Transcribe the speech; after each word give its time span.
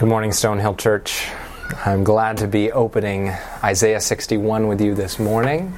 Good 0.00 0.08
morning, 0.08 0.30
Stonehill 0.30 0.78
Church. 0.78 1.28
I'm 1.84 2.04
glad 2.04 2.38
to 2.38 2.48
be 2.48 2.72
opening 2.72 3.34
Isaiah 3.62 4.00
61 4.00 4.66
with 4.66 4.80
you 4.80 4.94
this 4.94 5.18
morning. 5.18 5.74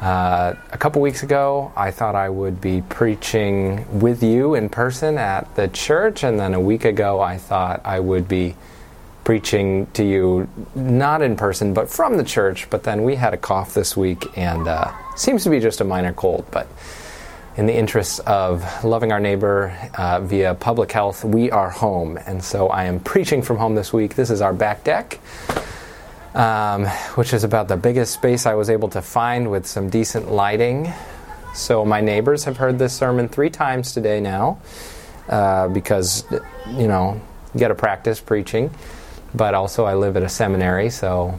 Uh, 0.00 0.54
a 0.72 0.76
couple 0.76 1.00
weeks 1.00 1.22
ago, 1.22 1.70
I 1.76 1.92
thought 1.92 2.16
I 2.16 2.30
would 2.30 2.60
be 2.60 2.82
preaching 2.88 4.00
with 4.00 4.24
you 4.24 4.56
in 4.56 4.68
person 4.68 5.18
at 5.18 5.54
the 5.54 5.68
church, 5.68 6.24
and 6.24 6.40
then 6.40 6.52
a 6.52 6.58
week 6.58 6.84
ago, 6.84 7.20
I 7.20 7.38
thought 7.38 7.80
I 7.84 8.00
would 8.00 8.26
be 8.26 8.56
preaching 9.22 9.86
to 9.92 10.02
you 10.02 10.48
not 10.74 11.22
in 11.22 11.36
person 11.36 11.74
but 11.74 11.88
from 11.88 12.16
the 12.16 12.24
church. 12.24 12.68
But 12.70 12.82
then 12.82 13.04
we 13.04 13.14
had 13.14 13.34
a 13.34 13.38
cough 13.38 13.72
this 13.72 13.96
week, 13.96 14.36
and 14.36 14.66
uh, 14.66 14.90
seems 15.14 15.44
to 15.44 15.50
be 15.50 15.60
just 15.60 15.80
a 15.80 15.84
minor 15.84 16.12
cold, 16.12 16.44
but 16.50 16.66
in 17.58 17.66
the 17.66 17.76
interests 17.76 18.20
of 18.20 18.84
loving 18.84 19.10
our 19.10 19.18
neighbor 19.18 19.76
uh, 19.94 20.20
via 20.20 20.54
public 20.54 20.92
health, 20.92 21.24
we 21.24 21.50
are 21.50 21.70
home. 21.70 22.16
And 22.24 22.42
so 22.42 22.68
I 22.68 22.84
am 22.84 23.00
preaching 23.00 23.42
from 23.42 23.56
home 23.56 23.74
this 23.74 23.92
week. 23.92 24.14
This 24.14 24.30
is 24.30 24.40
our 24.40 24.52
back 24.52 24.84
deck, 24.84 25.18
um, 26.34 26.86
which 27.16 27.32
is 27.32 27.42
about 27.42 27.66
the 27.66 27.76
biggest 27.76 28.14
space 28.14 28.46
I 28.46 28.54
was 28.54 28.70
able 28.70 28.88
to 28.90 29.02
find 29.02 29.50
with 29.50 29.66
some 29.66 29.90
decent 29.90 30.30
lighting. 30.30 30.92
So 31.52 31.84
my 31.84 32.00
neighbors 32.00 32.44
have 32.44 32.58
heard 32.58 32.78
this 32.78 32.94
sermon 32.94 33.28
three 33.28 33.50
times 33.50 33.92
today 33.92 34.20
now 34.20 34.60
uh, 35.28 35.66
because, 35.66 36.24
you 36.68 36.86
know, 36.86 37.20
you 37.54 37.58
got 37.58 37.68
to 37.68 37.74
practice 37.74 38.20
preaching. 38.20 38.70
But 39.34 39.54
also, 39.54 39.84
I 39.84 39.96
live 39.96 40.16
at 40.16 40.22
a 40.22 40.28
seminary, 40.28 40.90
so 40.90 41.38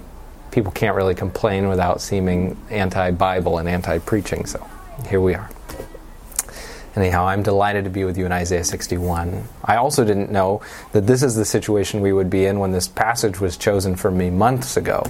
people 0.52 0.74
can't 0.74 0.98
really 0.98 1.16
complain 1.16 1.70
without 1.70 2.02
seeming 2.02 2.58
anti 2.70 3.12
Bible 3.12 3.58
and 3.58 3.70
anti 3.70 4.00
preaching. 4.00 4.46
So 4.46 4.68
here 5.08 5.22
we 5.22 5.34
are. 5.34 5.50
Anyhow, 6.96 7.28
I'm 7.28 7.44
delighted 7.44 7.84
to 7.84 7.90
be 7.90 8.04
with 8.04 8.18
you 8.18 8.26
in 8.26 8.32
Isaiah 8.32 8.64
61. 8.64 9.44
I 9.64 9.76
also 9.76 10.04
didn't 10.04 10.32
know 10.32 10.62
that 10.92 11.06
this 11.06 11.24
is 11.24 11.36
the 11.36 11.46
situation 11.46 12.02
we 12.02 12.14
would 12.14 12.30
be 12.30 12.46
in 12.46 12.60
when 12.60 12.72
this 12.72 12.88
passage 12.88 13.40
was 13.40 13.58
chosen 13.58 13.96
for 13.96 14.10
me 14.10 14.30
months 14.30 14.76
ago. 14.76 15.04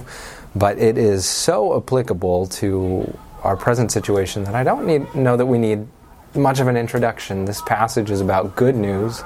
But 0.54 0.78
it 0.78 0.98
is 0.98 1.24
so 1.26 1.76
applicable 1.76 2.46
to 2.46 3.18
our 3.42 3.56
present 3.56 3.92
situation 3.92 4.44
that 4.44 4.54
I 4.54 4.64
don't 4.64 4.86
need, 4.86 5.14
know 5.14 5.36
that 5.36 5.46
we 5.46 5.58
need 5.58 5.86
much 6.34 6.60
of 6.60 6.68
an 6.68 6.76
introduction. 6.76 7.44
This 7.44 7.62
passage 7.62 8.10
is 8.10 8.20
about 8.20 8.56
good 8.56 8.76
news 8.76 9.22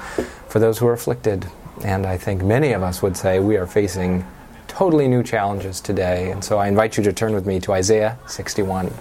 for 0.48 0.58
those 0.58 0.78
who 0.78 0.86
are 0.86 0.92
afflicted. 0.92 1.46
And 1.82 2.06
I 2.06 2.16
think 2.16 2.42
many 2.42 2.72
of 2.72 2.82
us 2.82 3.02
would 3.02 3.16
say 3.16 3.40
we 3.40 3.56
are 3.56 3.66
facing 3.66 4.24
totally 4.68 5.08
new 5.08 5.22
challenges 5.22 5.80
today. 5.80 6.30
And 6.30 6.42
so 6.44 6.58
I 6.58 6.68
invite 6.68 6.96
you 6.96 7.02
to 7.04 7.12
turn 7.12 7.34
with 7.34 7.46
me 7.46 7.60
to 7.60 7.72
Isaiah 7.72 8.18
61. 8.26 8.92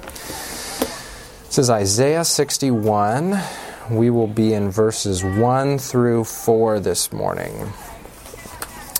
This 1.53 1.65
is 1.65 1.69
Isaiah 1.69 2.25
61. 2.25 3.39
We 3.91 4.09
will 4.09 4.25
be 4.25 4.55
in 4.55 4.71
verses 4.71 5.23
1 5.23 5.77
through 5.77 6.23
4 6.23 6.79
this 6.79 7.13
morning. 7.13 7.71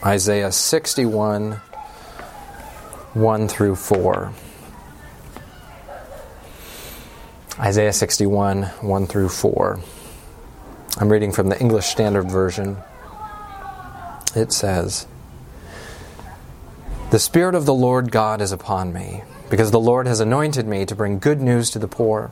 Isaiah 0.06 0.52
61, 0.52 1.54
1 3.14 3.48
through 3.48 3.76
4. 3.76 4.34
Isaiah 7.60 7.92
61, 7.92 8.62
1 8.66 9.08
through 9.08 9.30
4. 9.30 9.80
I'm 11.00 11.12
reading 11.12 11.32
from 11.32 11.50
the 11.50 11.60
English 11.60 11.88
Standard 11.88 12.30
Version. 12.30 12.78
It 14.36 14.54
says, 14.54 15.08
The 17.10 17.18
Spirit 17.18 17.56
of 17.56 17.66
the 17.66 17.74
Lord 17.74 18.12
God 18.12 18.42
is 18.42 18.52
upon 18.52 18.94
me, 18.94 19.24
because 19.50 19.72
the 19.72 19.80
Lord 19.80 20.06
has 20.06 20.20
anointed 20.20 20.68
me 20.68 20.86
to 20.86 20.96
bring 20.96 21.18
good 21.18 21.42
news 21.42 21.72
to 21.72 21.80
the 21.80 21.88
poor. 21.88 22.32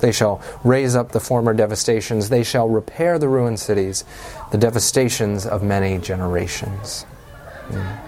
They 0.00 0.12
shall 0.12 0.40
raise 0.64 0.94
up 0.94 1.12
the 1.12 1.20
former 1.20 1.52
devastations. 1.54 2.28
They 2.28 2.44
shall 2.44 2.68
repair 2.68 3.18
the 3.18 3.28
ruined 3.28 3.60
cities, 3.60 4.04
the 4.52 4.58
devastations 4.58 5.46
of 5.46 5.62
many 5.62 5.98
generations. 5.98 7.04
Mm. 7.68 7.98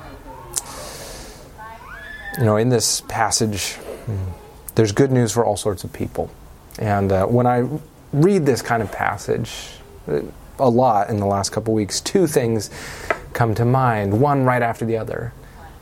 You 2.38 2.44
know, 2.44 2.56
in 2.56 2.68
this 2.68 3.02
passage, 3.02 3.76
mm, 4.06 4.32
there's 4.74 4.92
good 4.92 5.10
news 5.10 5.32
for 5.32 5.44
all 5.44 5.56
sorts 5.56 5.84
of 5.84 5.92
people. 5.92 6.30
And 6.78 7.10
uh, 7.10 7.26
when 7.26 7.46
I 7.46 7.68
read 8.12 8.46
this 8.46 8.62
kind 8.62 8.82
of 8.82 8.90
passage, 8.92 9.68
uh, 10.08 10.20
a 10.58 10.68
lot 10.68 11.10
in 11.10 11.18
the 11.18 11.26
last 11.26 11.50
couple 11.50 11.74
weeks, 11.74 12.00
two 12.00 12.26
things 12.26 12.70
come 13.32 13.54
to 13.54 13.64
mind, 13.64 14.20
one 14.20 14.44
right 14.44 14.62
after 14.62 14.84
the 14.84 14.96
other. 14.96 15.32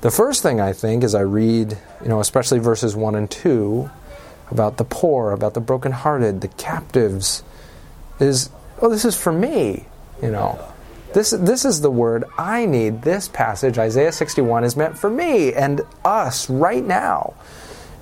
The 0.00 0.10
first 0.10 0.42
thing 0.42 0.60
I 0.60 0.72
think 0.72 1.02
as 1.02 1.14
I 1.14 1.22
read, 1.22 1.76
you 2.02 2.08
know, 2.08 2.20
especially 2.20 2.60
verses 2.60 2.94
1 2.94 3.14
and 3.16 3.30
2, 3.30 3.90
about 4.50 4.76
the 4.76 4.84
poor, 4.84 5.32
about 5.32 5.54
the 5.54 5.60
brokenhearted, 5.60 6.40
the 6.40 6.48
captives, 6.48 7.42
is 8.20 8.50
oh, 8.80 8.88
this 8.88 9.04
is 9.04 9.16
for 9.16 9.32
me, 9.32 9.86
you 10.22 10.30
know. 10.30 10.58
This, 11.14 11.30
this 11.30 11.64
is 11.64 11.80
the 11.80 11.90
word 11.90 12.24
I 12.36 12.66
need. 12.66 13.02
This 13.02 13.28
passage, 13.28 13.78
Isaiah 13.78 14.12
61, 14.12 14.64
is 14.64 14.76
meant 14.76 14.98
for 14.98 15.08
me 15.08 15.54
and 15.54 15.80
us 16.04 16.50
right 16.50 16.84
now. 16.84 17.34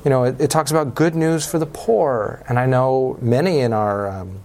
You 0.05 0.11
know, 0.11 0.25
it, 0.25 0.41
it 0.41 0.51
talks 0.51 0.71
about 0.71 0.95
good 0.95 1.15
news 1.15 1.47
for 1.47 1.59
the 1.59 1.67
poor. 1.67 2.43
And 2.49 2.59
I 2.59 2.67
know 2.67 3.17
many 3.21 3.61
in 3.61 3.73
our 3.73 4.09
um, 4.09 4.41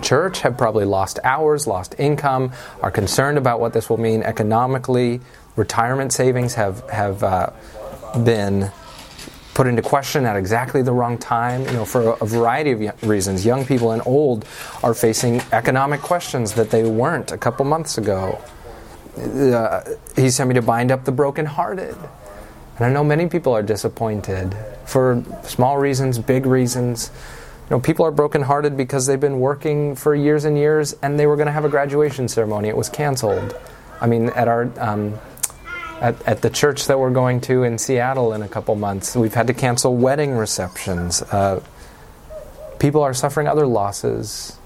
church 0.00 0.40
have 0.40 0.56
probably 0.56 0.84
lost 0.84 1.18
hours, 1.24 1.66
lost 1.66 1.94
income, 1.98 2.52
are 2.82 2.90
concerned 2.90 3.36
about 3.36 3.58
what 3.58 3.72
this 3.72 3.90
will 3.90 3.98
mean 3.98 4.22
economically. 4.22 5.20
Retirement 5.56 6.12
savings 6.12 6.54
have, 6.54 6.88
have 6.90 7.22
uh, 7.22 7.50
been 8.24 8.70
put 9.56 9.66
into 9.66 9.80
question 9.80 10.26
at 10.26 10.36
exactly 10.36 10.82
the 10.82 10.92
wrong 10.92 11.16
time. 11.16 11.64
You 11.64 11.72
know, 11.72 11.84
for 11.86 12.10
a 12.20 12.26
variety 12.26 12.72
of 12.72 13.02
reasons, 13.02 13.46
young 13.46 13.64
people 13.64 13.92
and 13.92 14.02
old 14.04 14.44
are 14.82 14.92
facing 14.92 15.40
economic 15.50 16.02
questions 16.02 16.52
that 16.52 16.68
they 16.68 16.84
weren't 16.84 17.32
a 17.32 17.38
couple 17.38 17.64
months 17.64 17.96
ago. 17.96 18.38
Uh, 19.16 19.82
he 20.14 20.28
sent 20.28 20.48
me 20.48 20.54
to 20.54 20.60
bind 20.60 20.92
up 20.92 21.06
the 21.06 21.10
brokenhearted. 21.10 21.96
And 22.76 22.84
I 22.84 22.90
know 22.90 23.02
many 23.02 23.28
people 23.28 23.54
are 23.54 23.62
disappointed 23.62 24.54
for 24.84 25.24
small 25.44 25.78
reasons, 25.78 26.18
big 26.18 26.44
reasons. 26.44 27.10
You 27.70 27.76
know, 27.76 27.80
people 27.80 28.04
are 28.04 28.10
brokenhearted 28.10 28.76
because 28.76 29.06
they've 29.06 29.18
been 29.18 29.40
working 29.40 29.96
for 29.96 30.14
years 30.14 30.44
and 30.44 30.58
years 30.58 30.94
and 31.00 31.18
they 31.18 31.26
were 31.26 31.36
going 31.36 31.46
to 31.46 31.52
have 31.52 31.64
a 31.64 31.70
graduation 31.70 32.28
ceremony. 32.28 32.68
It 32.68 32.76
was 32.76 32.90
canceled. 32.90 33.56
I 34.02 34.06
mean, 34.06 34.28
at 34.36 34.48
our 34.48 34.70
um, 34.78 35.18
at, 36.00 36.20
at 36.26 36.42
the 36.42 36.50
church 36.50 36.86
that 36.86 36.98
we're 36.98 37.10
going 37.10 37.40
to 37.42 37.62
in 37.62 37.78
Seattle 37.78 38.32
in 38.32 38.42
a 38.42 38.48
couple 38.48 38.74
months. 38.74 39.16
We've 39.16 39.34
had 39.34 39.46
to 39.46 39.54
cancel 39.54 39.96
wedding 39.96 40.32
receptions. 40.32 41.22
Uh, 41.22 41.62
people 42.78 43.02
are 43.02 43.14
suffering 43.14 43.48
other 43.48 43.66
losses. 43.66 44.58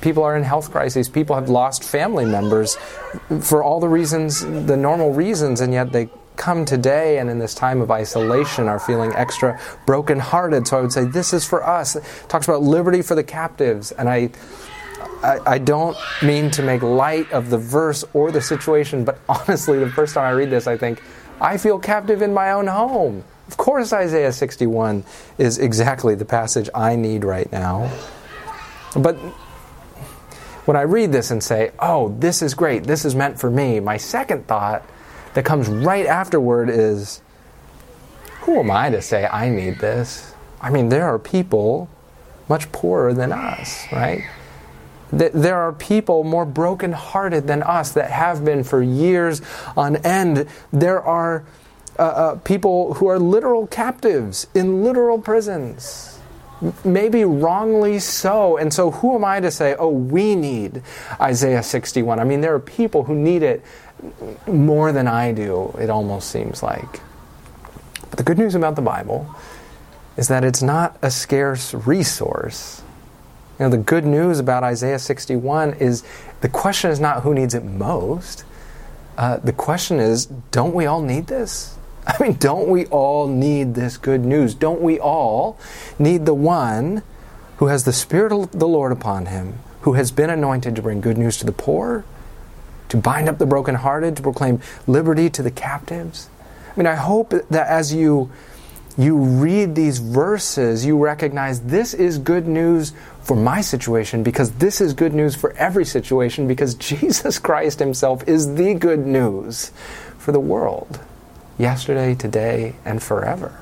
People 0.00 0.22
are 0.22 0.36
in 0.36 0.44
health 0.44 0.70
crises. 0.70 1.08
People 1.08 1.34
have 1.36 1.48
lost 1.48 1.82
family 1.82 2.24
members 2.24 2.76
for 3.40 3.62
all 3.62 3.80
the 3.80 3.88
reasons, 3.88 4.40
the 4.40 4.76
normal 4.76 5.12
reasons, 5.12 5.60
and 5.60 5.72
yet 5.72 5.92
they 5.92 6.08
come 6.36 6.64
today 6.64 7.18
and 7.18 7.30
in 7.30 7.38
this 7.38 7.54
time 7.54 7.80
of 7.80 7.90
isolation 7.90 8.68
are 8.68 8.78
feeling 8.78 9.12
extra 9.14 9.60
brokenhearted. 9.86 10.66
So 10.66 10.78
I 10.78 10.80
would 10.80 10.92
say 10.92 11.04
this 11.04 11.32
is 11.32 11.44
for 11.44 11.66
us. 11.66 11.96
It 11.96 12.04
talks 12.28 12.46
about 12.46 12.62
liberty 12.62 13.02
for 13.02 13.14
the 13.14 13.24
captives, 13.24 13.92
and 13.92 14.08
I 14.08 14.30
I, 15.24 15.54
I, 15.54 15.58
don't 15.58 15.96
mean 16.22 16.50
to 16.52 16.62
make 16.62 16.82
light 16.82 17.32
of 17.32 17.48
the 17.48 17.56
verse 17.56 18.04
or 18.12 18.30
the 18.30 18.42
situation, 18.42 19.04
but 19.04 19.18
honestly, 19.28 19.78
the 19.78 19.90
first 19.90 20.14
time 20.14 20.24
I 20.24 20.30
read 20.30 20.50
this, 20.50 20.66
I 20.66 20.76
think, 20.76 21.02
I 21.40 21.56
feel 21.56 21.78
captive 21.78 22.20
in 22.22 22.34
my 22.34 22.52
own 22.52 22.66
home. 22.66 23.24
Of 23.48 23.56
course, 23.56 23.92
Isaiah 23.92 24.32
61 24.32 25.04
is 25.38 25.58
exactly 25.58 26.14
the 26.14 26.24
passage 26.24 26.68
I 26.74 26.96
need 26.96 27.24
right 27.24 27.50
now. 27.50 27.90
But 28.96 29.16
when 30.66 30.76
I 30.76 30.82
read 30.82 31.12
this 31.12 31.30
and 31.30 31.42
say, 31.42 31.72
oh, 31.78 32.14
this 32.18 32.42
is 32.42 32.54
great, 32.54 32.84
this 32.84 33.04
is 33.04 33.14
meant 33.14 33.38
for 33.38 33.50
me, 33.50 33.80
my 33.80 33.96
second 33.96 34.46
thought 34.46 34.82
that 35.34 35.44
comes 35.44 35.68
right 35.68 36.06
afterward 36.06 36.70
is, 36.70 37.22
who 38.42 38.60
am 38.60 38.70
I 38.70 38.90
to 38.90 39.02
say 39.02 39.26
I 39.26 39.48
need 39.48 39.78
this? 39.78 40.34
I 40.60 40.70
mean, 40.70 40.88
there 40.88 41.06
are 41.06 41.18
people 41.18 41.88
much 42.48 42.70
poorer 42.72 43.12
than 43.12 43.32
us, 43.32 43.86
right? 43.92 44.24
There 45.18 45.56
are 45.56 45.72
people 45.72 46.24
more 46.24 46.44
brokenhearted 46.44 47.46
than 47.46 47.62
us 47.62 47.92
that 47.92 48.10
have 48.10 48.44
been 48.44 48.64
for 48.64 48.82
years 48.82 49.42
on 49.76 49.96
end. 49.96 50.48
There 50.72 51.00
are 51.00 51.44
uh, 51.98 52.02
uh, 52.02 52.34
people 52.36 52.94
who 52.94 53.06
are 53.06 53.18
literal 53.18 53.66
captives 53.66 54.46
in 54.54 54.82
literal 54.82 55.18
prisons. 55.18 56.18
maybe 56.84 57.24
wrongly 57.24 57.98
so. 57.98 58.56
And 58.56 58.72
so, 58.72 58.90
who 58.90 59.14
am 59.14 59.24
I 59.24 59.40
to 59.40 59.50
say, 59.50 59.74
oh, 59.78 59.88
we 59.88 60.34
need 60.34 60.82
Isaiah 61.20 61.62
61? 61.62 62.18
I 62.20 62.24
mean, 62.24 62.40
there 62.40 62.54
are 62.54 62.60
people 62.60 63.04
who 63.04 63.14
need 63.14 63.42
it 63.42 63.64
more 64.46 64.92
than 64.92 65.06
I 65.06 65.32
do, 65.32 65.74
it 65.78 65.90
almost 65.90 66.30
seems 66.30 66.62
like. 66.62 67.00
But 68.10 68.18
the 68.18 68.22
good 68.22 68.38
news 68.38 68.54
about 68.54 68.76
the 68.76 68.82
Bible 68.82 69.34
is 70.16 70.28
that 70.28 70.44
it's 70.44 70.62
not 70.62 70.96
a 71.02 71.10
scarce 71.10 71.74
resource. 71.74 72.82
You 73.58 73.66
know, 73.66 73.70
the 73.70 73.78
good 73.78 74.04
news 74.04 74.40
about 74.40 74.64
Isaiah 74.64 74.98
61 74.98 75.74
is 75.74 76.02
the 76.40 76.48
question 76.48 76.90
is 76.90 76.98
not 76.98 77.22
who 77.22 77.32
needs 77.34 77.54
it 77.54 77.64
most. 77.64 78.44
Uh, 79.16 79.36
the 79.36 79.52
question 79.52 80.00
is, 80.00 80.26
don't 80.50 80.74
we 80.74 80.86
all 80.86 81.00
need 81.00 81.28
this? 81.28 81.76
I 82.06 82.20
mean, 82.20 82.34
don't 82.34 82.68
we 82.68 82.86
all 82.86 83.28
need 83.28 83.74
this 83.74 83.96
good 83.96 84.24
news? 84.24 84.54
Don't 84.54 84.80
we 84.80 84.98
all 84.98 85.56
need 86.00 86.26
the 86.26 86.34
one 86.34 87.02
who 87.58 87.68
has 87.68 87.84
the 87.84 87.92
Spirit 87.92 88.32
of 88.32 88.50
the 88.50 88.66
Lord 88.66 88.90
upon 88.90 89.26
him, 89.26 89.60
who 89.82 89.92
has 89.92 90.10
been 90.10 90.30
anointed 90.30 90.74
to 90.74 90.82
bring 90.82 91.00
good 91.00 91.16
news 91.16 91.38
to 91.38 91.46
the 91.46 91.52
poor, 91.52 92.04
to 92.88 92.96
bind 92.96 93.28
up 93.28 93.38
the 93.38 93.46
brokenhearted, 93.46 94.16
to 94.16 94.22
proclaim 94.22 94.60
liberty 94.88 95.30
to 95.30 95.42
the 95.42 95.50
captives? 95.52 96.28
I 96.72 96.76
mean, 96.76 96.88
I 96.88 96.96
hope 96.96 97.30
that 97.30 97.68
as 97.68 97.94
you 97.94 98.32
you 98.96 99.16
read 99.16 99.74
these 99.74 99.98
verses, 99.98 100.84
you 100.84 100.96
recognize 100.96 101.62
this 101.62 101.94
is 101.94 102.18
good 102.18 102.46
news 102.46 102.92
for 103.24 103.36
my 103.36 103.62
situation 103.62 104.22
because 104.22 104.52
this 104.52 104.80
is 104.80 104.92
good 104.92 105.14
news 105.14 105.34
for 105.34 105.52
every 105.52 105.84
situation 105.84 106.46
because 106.46 106.74
Jesus 106.90 107.38
Christ 107.38 107.78
Himself 107.78 108.26
is 108.28 108.54
the 108.54 108.74
good 108.74 109.00
news 109.00 109.72
for 110.18 110.30
the 110.30 110.40
world, 110.40 111.00
yesterday, 111.58 112.14
today, 112.14 112.76
and 112.84 113.02
forever. 113.02 113.58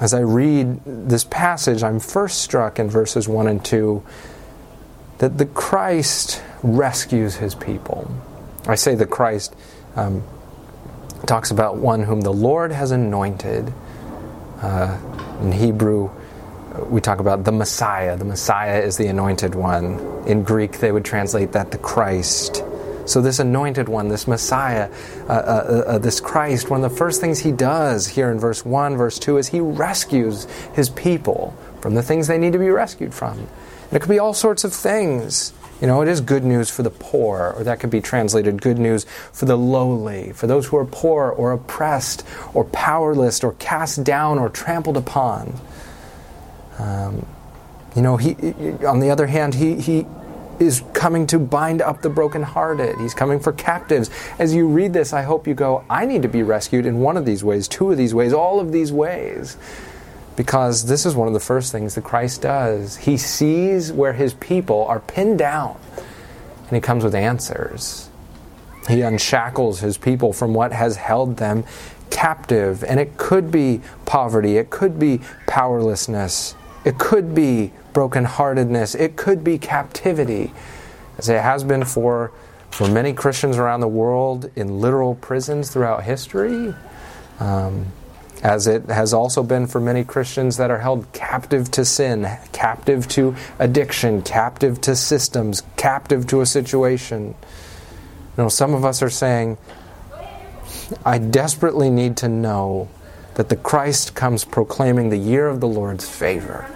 As 0.00 0.14
I 0.14 0.20
read 0.20 0.80
this 0.84 1.24
passage, 1.24 1.82
I'm 1.82 2.00
first 2.00 2.42
struck 2.42 2.78
in 2.78 2.88
verses 2.88 3.28
1 3.28 3.48
and 3.48 3.64
2 3.64 4.02
that 5.18 5.38
the 5.38 5.46
Christ 5.46 6.42
rescues 6.62 7.36
His 7.36 7.54
people. 7.54 8.10
I 8.66 8.74
say 8.74 8.94
the 8.94 9.06
Christ. 9.06 9.56
Um, 9.96 10.22
talks 11.26 11.50
about 11.50 11.76
one 11.76 12.02
whom 12.02 12.20
the 12.20 12.32
Lord 12.32 12.72
has 12.72 12.90
anointed. 12.90 13.72
Uh, 14.60 14.98
in 15.40 15.52
Hebrew, 15.52 16.10
we 16.84 17.00
talk 17.00 17.20
about 17.20 17.44
the 17.44 17.52
Messiah. 17.52 18.16
The 18.16 18.24
Messiah 18.24 18.80
is 18.80 18.96
the 18.96 19.06
anointed 19.06 19.54
one. 19.54 19.98
In 20.26 20.42
Greek, 20.42 20.78
they 20.78 20.92
would 20.92 21.04
translate 21.04 21.52
that 21.52 21.70
the 21.70 21.78
Christ. 21.78 22.62
So, 23.06 23.20
this 23.20 23.38
anointed 23.38 23.88
one, 23.88 24.08
this 24.08 24.26
Messiah, 24.26 24.90
uh, 25.28 25.32
uh, 25.32 25.32
uh, 25.32 25.90
uh 25.90 25.98
this 25.98 26.18
Christ, 26.20 26.70
one 26.70 26.82
of 26.82 26.90
the 26.90 26.96
first 26.96 27.20
things 27.20 27.38
he 27.38 27.52
does 27.52 28.08
here 28.08 28.30
in 28.30 28.40
verse 28.40 28.64
1, 28.64 28.96
verse 28.96 29.18
2 29.20 29.38
is 29.38 29.48
he 29.48 29.60
rescues 29.60 30.46
his 30.74 30.90
people 30.90 31.56
from 31.80 31.94
the 31.94 32.02
things 32.02 32.26
they 32.26 32.38
need 32.38 32.52
to 32.52 32.58
be 32.58 32.68
rescued 32.68 33.14
from. 33.14 33.38
And 33.38 33.92
it 33.92 34.00
could 34.00 34.10
be 34.10 34.18
all 34.18 34.34
sorts 34.34 34.64
of 34.64 34.72
things. 34.72 35.52
You 35.80 35.86
know, 35.86 36.00
it 36.00 36.08
is 36.08 36.20
good 36.20 36.42
news 36.42 36.70
for 36.70 36.82
the 36.82 36.90
poor, 36.90 37.54
or 37.56 37.62
that 37.64 37.80
could 37.80 37.90
be 37.90 38.00
translated 38.00 38.62
good 38.62 38.78
news 38.78 39.04
for 39.32 39.44
the 39.44 39.56
lowly, 39.56 40.32
for 40.32 40.46
those 40.46 40.66
who 40.66 40.76
are 40.78 40.86
poor 40.86 41.30
or 41.30 41.52
oppressed 41.52 42.26
or 42.54 42.64
powerless 42.64 43.44
or 43.44 43.52
cast 43.52 44.02
down 44.02 44.38
or 44.38 44.48
trampled 44.48 44.96
upon. 44.96 45.54
Um, 46.78 47.26
you 47.94 48.02
know, 48.02 48.16
he, 48.16 48.34
on 48.84 49.00
the 49.00 49.10
other 49.10 49.26
hand, 49.26 49.54
he, 49.54 49.80
he 49.80 50.06
is 50.58 50.82
coming 50.92 51.26
to 51.28 51.38
bind 51.38 51.80
up 51.82 52.02
the 52.02 52.10
brokenhearted. 52.10 52.96
He's 52.98 53.14
coming 53.14 53.40
for 53.40 53.52
captives. 53.52 54.10
As 54.38 54.54
you 54.54 54.68
read 54.68 54.92
this, 54.92 55.12
I 55.12 55.22
hope 55.22 55.46
you 55.46 55.54
go, 55.54 55.84
I 55.88 56.04
need 56.06 56.22
to 56.22 56.28
be 56.28 56.42
rescued 56.42 56.86
in 56.86 57.00
one 57.00 57.16
of 57.16 57.24
these 57.24 57.42
ways, 57.42 57.68
two 57.68 57.90
of 57.90 57.96
these 57.96 58.14
ways, 58.14 58.32
all 58.32 58.60
of 58.60 58.72
these 58.72 58.92
ways 58.92 59.56
because 60.36 60.84
this 60.84 61.06
is 61.06 61.16
one 61.16 61.26
of 61.26 61.34
the 61.34 61.40
first 61.40 61.72
things 61.72 61.94
that 61.94 62.04
Christ 62.04 62.42
does. 62.42 62.96
He 62.96 63.16
sees 63.16 63.90
where 63.90 64.12
his 64.12 64.34
people 64.34 64.84
are 64.84 65.00
pinned 65.00 65.38
down 65.38 65.78
and 65.96 66.70
he 66.70 66.80
comes 66.80 67.02
with 67.02 67.14
answers. 67.14 68.10
He 68.88 69.00
unshackles 69.00 69.80
his 69.80 69.98
people 69.98 70.32
from 70.32 70.54
what 70.54 70.72
has 70.72 70.96
held 70.96 71.38
them 71.38 71.64
captive. 72.10 72.84
And 72.84 73.00
it 73.00 73.16
could 73.16 73.50
be 73.50 73.80
poverty, 74.04 74.58
it 74.58 74.70
could 74.70 74.98
be 74.98 75.20
powerlessness, 75.46 76.54
it 76.86 76.98
could 76.98 77.34
be 77.34 77.72
brokenheartedness, 77.92 78.98
it 78.98 79.16
could 79.16 79.42
be 79.42 79.58
captivity, 79.58 80.52
as 81.18 81.28
it 81.28 81.42
has 81.42 81.64
been 81.64 81.84
for, 81.84 82.30
for 82.70 82.88
many 82.88 83.12
Christians 83.12 83.58
around 83.58 83.80
the 83.80 83.88
world 83.88 84.50
in 84.54 84.80
literal 84.80 85.16
prisons 85.16 85.70
throughout 85.70 86.04
history. 86.04 86.72
Um, 87.40 87.86
as 88.42 88.66
it 88.66 88.84
has 88.84 89.12
also 89.12 89.42
been 89.42 89.66
for 89.66 89.80
many 89.80 90.04
Christians 90.04 90.58
that 90.58 90.70
are 90.70 90.78
held 90.78 91.10
captive 91.12 91.70
to 91.72 91.84
sin, 91.84 92.28
captive 92.52 93.08
to 93.08 93.34
addiction, 93.58 94.22
captive 94.22 94.80
to 94.82 94.94
systems, 94.94 95.62
captive 95.76 96.26
to 96.28 96.42
a 96.42 96.46
situation. 96.46 97.34
You 98.36 98.44
know, 98.44 98.48
some 98.48 98.74
of 98.74 98.84
us 98.84 99.02
are 99.02 99.10
saying, 99.10 99.56
I 101.04 101.18
desperately 101.18 101.90
need 101.90 102.18
to 102.18 102.28
know 102.28 102.88
that 103.34 103.48
the 103.48 103.56
Christ 103.56 104.14
comes 104.14 104.44
proclaiming 104.44 105.08
the 105.08 105.16
year 105.16 105.48
of 105.48 105.60
the 105.60 105.68
Lord's 105.68 106.08
favor. 106.08 106.75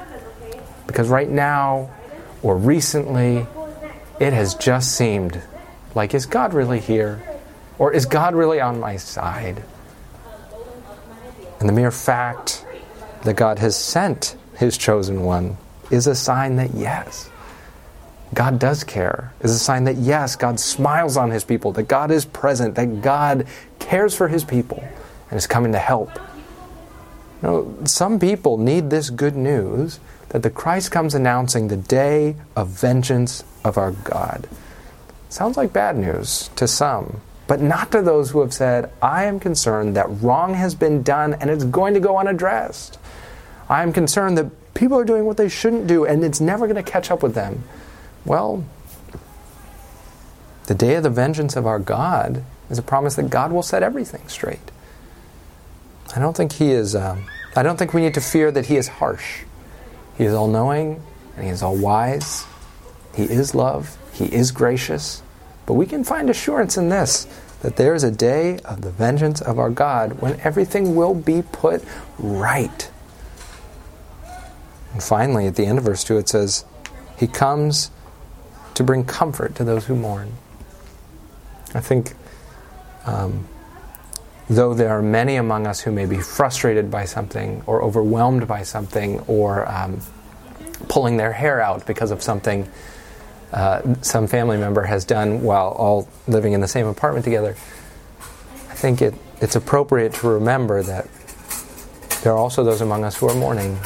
Because 0.90 1.08
right 1.08 1.28
now, 1.28 1.88
or 2.42 2.56
recently, 2.56 3.46
it 4.18 4.32
has 4.32 4.56
just 4.56 4.96
seemed 4.96 5.40
like, 5.94 6.14
is 6.14 6.26
God 6.26 6.52
really 6.52 6.80
here? 6.80 7.22
Or 7.78 7.92
is 7.92 8.06
God 8.06 8.34
really 8.34 8.60
on 8.60 8.80
my 8.80 8.96
side? 8.96 9.62
And 11.60 11.68
the 11.68 11.72
mere 11.72 11.92
fact 11.92 12.66
that 13.22 13.36
God 13.36 13.60
has 13.60 13.76
sent 13.76 14.36
his 14.56 14.76
chosen 14.76 15.22
one 15.22 15.56
is 15.92 16.08
a 16.08 16.14
sign 16.14 16.56
that 16.56 16.74
yes, 16.74 17.30
God 18.34 18.58
does 18.58 18.82
care, 18.82 19.32
is 19.40 19.52
a 19.52 19.58
sign 19.58 19.84
that 19.84 19.96
yes, 19.96 20.34
God 20.34 20.58
smiles 20.58 21.16
on 21.16 21.30
his 21.30 21.44
people, 21.44 21.70
that 21.72 21.84
God 21.84 22.10
is 22.10 22.24
present, 22.24 22.74
that 22.74 23.00
God 23.00 23.46
cares 23.78 24.16
for 24.16 24.26
his 24.26 24.42
people 24.44 24.82
and 25.30 25.38
is 25.38 25.46
coming 25.46 25.72
to 25.72 25.78
help. 25.78 26.14
You 27.42 27.48
know, 27.48 27.76
some 27.84 28.18
people 28.18 28.58
need 28.58 28.90
this 28.90 29.08
good 29.08 29.36
news 29.36 30.00
that 30.30 30.42
the 30.42 30.50
Christ 30.50 30.90
comes 30.90 31.14
announcing 31.14 31.68
the 31.68 31.76
day 31.76 32.36
of 32.56 32.68
vengeance 32.68 33.44
of 33.64 33.78
our 33.78 33.92
God. 33.92 34.48
Sounds 35.28 35.56
like 35.56 35.72
bad 35.72 35.96
news 35.96 36.50
to 36.56 36.66
some 36.66 37.20
but 37.50 37.60
not 37.60 37.90
to 37.90 38.00
those 38.00 38.30
who 38.30 38.42
have 38.42 38.54
said, 38.54 38.92
I 39.02 39.24
am 39.24 39.40
concerned 39.40 39.96
that 39.96 40.06
wrong 40.22 40.54
has 40.54 40.76
been 40.76 41.02
done 41.02 41.34
and 41.34 41.50
it's 41.50 41.64
going 41.64 41.94
to 41.94 42.00
go 42.00 42.16
unaddressed. 42.16 42.96
I 43.68 43.82
am 43.82 43.92
concerned 43.92 44.38
that 44.38 44.72
people 44.72 44.96
are 44.96 45.04
doing 45.04 45.24
what 45.24 45.36
they 45.36 45.48
shouldn't 45.48 45.88
do 45.88 46.04
and 46.04 46.22
it's 46.22 46.40
never 46.40 46.68
going 46.68 46.76
to 46.76 46.88
catch 46.88 47.10
up 47.10 47.24
with 47.24 47.34
them. 47.34 47.64
Well, 48.24 48.64
the 50.68 50.76
day 50.76 50.94
of 50.94 51.02
the 51.02 51.10
vengeance 51.10 51.56
of 51.56 51.66
our 51.66 51.80
God 51.80 52.44
is 52.70 52.78
a 52.78 52.82
promise 52.82 53.16
that 53.16 53.30
God 53.30 53.50
will 53.50 53.64
set 53.64 53.82
everything 53.82 54.28
straight. 54.28 54.70
I 56.14 56.20
don't 56.20 56.36
think 56.36 56.52
He 56.52 56.70
is, 56.70 56.94
um, 56.94 57.24
I 57.56 57.64
don't 57.64 57.80
think 57.80 57.92
we 57.92 58.00
need 58.00 58.14
to 58.14 58.20
fear 58.20 58.52
that 58.52 58.66
He 58.66 58.76
is 58.76 58.86
harsh. 58.86 59.40
He 60.20 60.26
is 60.26 60.34
all 60.34 60.48
knowing 60.48 61.02
and 61.34 61.46
He 61.46 61.50
is 61.50 61.62
all 61.62 61.74
wise. 61.74 62.44
He 63.14 63.22
is 63.22 63.54
love. 63.54 63.96
He 64.12 64.26
is 64.26 64.50
gracious. 64.50 65.22
But 65.64 65.74
we 65.74 65.86
can 65.86 66.04
find 66.04 66.28
assurance 66.28 66.76
in 66.76 66.90
this 66.90 67.26
that 67.62 67.76
there 67.76 67.94
is 67.94 68.04
a 68.04 68.10
day 68.10 68.58
of 68.58 68.82
the 68.82 68.90
vengeance 68.90 69.40
of 69.40 69.58
our 69.58 69.70
God 69.70 70.20
when 70.20 70.38
everything 70.40 70.94
will 70.94 71.14
be 71.14 71.40
put 71.40 71.82
right. 72.18 72.90
And 74.92 75.02
finally, 75.02 75.46
at 75.46 75.56
the 75.56 75.64
end 75.64 75.78
of 75.78 75.84
verse 75.84 76.04
2, 76.04 76.18
it 76.18 76.28
says, 76.28 76.66
He 77.16 77.26
comes 77.26 77.90
to 78.74 78.84
bring 78.84 79.06
comfort 79.06 79.54
to 79.54 79.64
those 79.64 79.86
who 79.86 79.96
mourn. 79.96 80.34
I 81.74 81.80
think, 81.80 82.12
um, 83.06 83.48
though 84.50 84.74
there 84.74 84.90
are 84.90 85.00
many 85.00 85.36
among 85.36 85.66
us 85.68 85.80
who 85.80 85.92
may 85.92 86.06
be 86.06 86.18
frustrated 86.18 86.90
by 86.90 87.04
something, 87.04 87.62
or 87.66 87.82
overwhelmed 87.82 88.48
by 88.48 88.64
something, 88.64 89.20
or 89.20 89.66
um, 89.70 90.00
pulling 90.88 91.16
their 91.16 91.32
hair 91.32 91.60
out 91.60 91.86
because 91.86 92.10
of 92.10 92.20
something, 92.20 92.68
uh, 93.52 93.80
some 94.02 94.26
family 94.26 94.56
member 94.56 94.82
has 94.82 95.04
done 95.04 95.42
while 95.42 95.68
all 95.68 96.08
living 96.26 96.52
in 96.52 96.60
the 96.60 96.68
same 96.68 96.86
apartment 96.86 97.24
together, 97.24 97.50
I 98.68 98.74
think 98.74 99.00
it, 99.00 99.14
it's 99.40 99.54
appropriate 99.54 100.14
to 100.14 100.28
remember 100.28 100.82
that 100.82 101.06
there 102.22 102.32
are 102.32 102.38
also 102.38 102.64
those 102.64 102.80
among 102.80 103.04
us 103.04 103.16
who 103.16 103.28
are 103.28 103.34
mourning, 103.36 103.78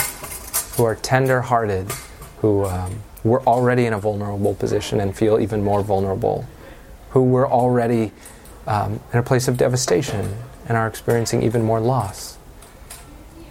who 0.76 0.84
are 0.84 0.94
tender 0.94 1.42
hearted, 1.42 1.90
who 2.38 2.64
um, 2.64 3.02
were 3.22 3.42
already 3.42 3.84
in 3.84 3.92
a 3.92 3.98
vulnerable 3.98 4.54
position 4.54 4.98
and 5.00 5.14
feel 5.14 5.38
even 5.38 5.62
more 5.62 5.82
vulnerable, 5.82 6.46
who 7.10 7.22
were 7.22 7.46
already 7.46 8.12
um, 8.66 8.98
in 9.12 9.18
a 9.18 9.22
place 9.22 9.46
of 9.46 9.58
devastation 9.58 10.34
and 10.66 10.76
are 10.76 10.86
experiencing 10.86 11.42
even 11.42 11.62
more 11.62 11.80
loss. 11.80 12.38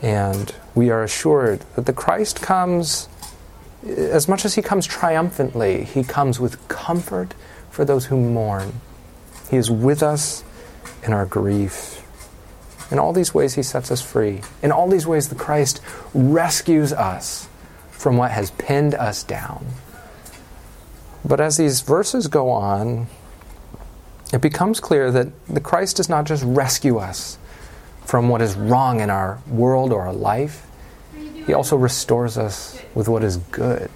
And 0.01 0.53
we 0.75 0.89
are 0.89 1.03
assured 1.03 1.61
that 1.75 1.85
the 1.85 1.93
Christ 1.93 2.41
comes 2.41 3.07
eh, 3.85 3.91
as 3.91 4.27
much 4.27 4.45
as 4.45 4.55
he 4.55 4.61
comes 4.61 4.85
triumphantly, 4.85 5.85
he 5.85 6.03
comes 6.03 6.39
with 6.39 6.67
comfort 6.67 7.33
for 7.69 7.85
those 7.85 8.05
who 8.05 8.17
mourn. 8.17 8.81
He 9.49 9.57
is 9.57 9.69
with 9.69 10.03
us 10.03 10.43
in 11.03 11.13
our 11.13 11.25
grief. 11.25 11.99
In 12.91 12.99
all 12.99 13.13
these 13.13 13.33
ways, 13.33 13.55
he 13.55 13.63
sets 13.63 13.91
us 13.91 14.01
free. 14.01 14.41
In 14.61 14.71
all 14.71 14.87
these 14.87 15.07
ways, 15.07 15.29
the 15.29 15.35
Christ 15.35 15.81
rescues 16.13 16.93
us 16.93 17.47
from 17.91 18.17
what 18.17 18.31
has 18.31 18.51
pinned 18.51 18.93
us 18.93 19.23
down. 19.23 19.65
But 21.25 21.39
as 21.39 21.57
these 21.57 21.81
verses 21.81 22.27
go 22.27 22.49
on, 22.49 23.07
it 24.33 24.41
becomes 24.41 24.79
clear 24.79 25.11
that 25.11 25.27
the 25.47 25.61
Christ 25.61 25.97
does 25.97 26.09
not 26.09 26.25
just 26.25 26.43
rescue 26.43 26.97
us 26.97 27.37
from 28.03 28.29
what 28.29 28.41
is 28.41 28.55
wrong 28.55 28.99
in 28.99 29.09
our 29.09 29.39
world 29.47 29.93
or 29.93 30.01
our 30.01 30.13
life, 30.13 30.65
he 31.45 31.53
also 31.53 31.77
restores 31.77 32.37
us 32.37 32.81
with 32.95 33.07
what 33.07 33.23
is 33.23 33.37
good. 33.37 33.91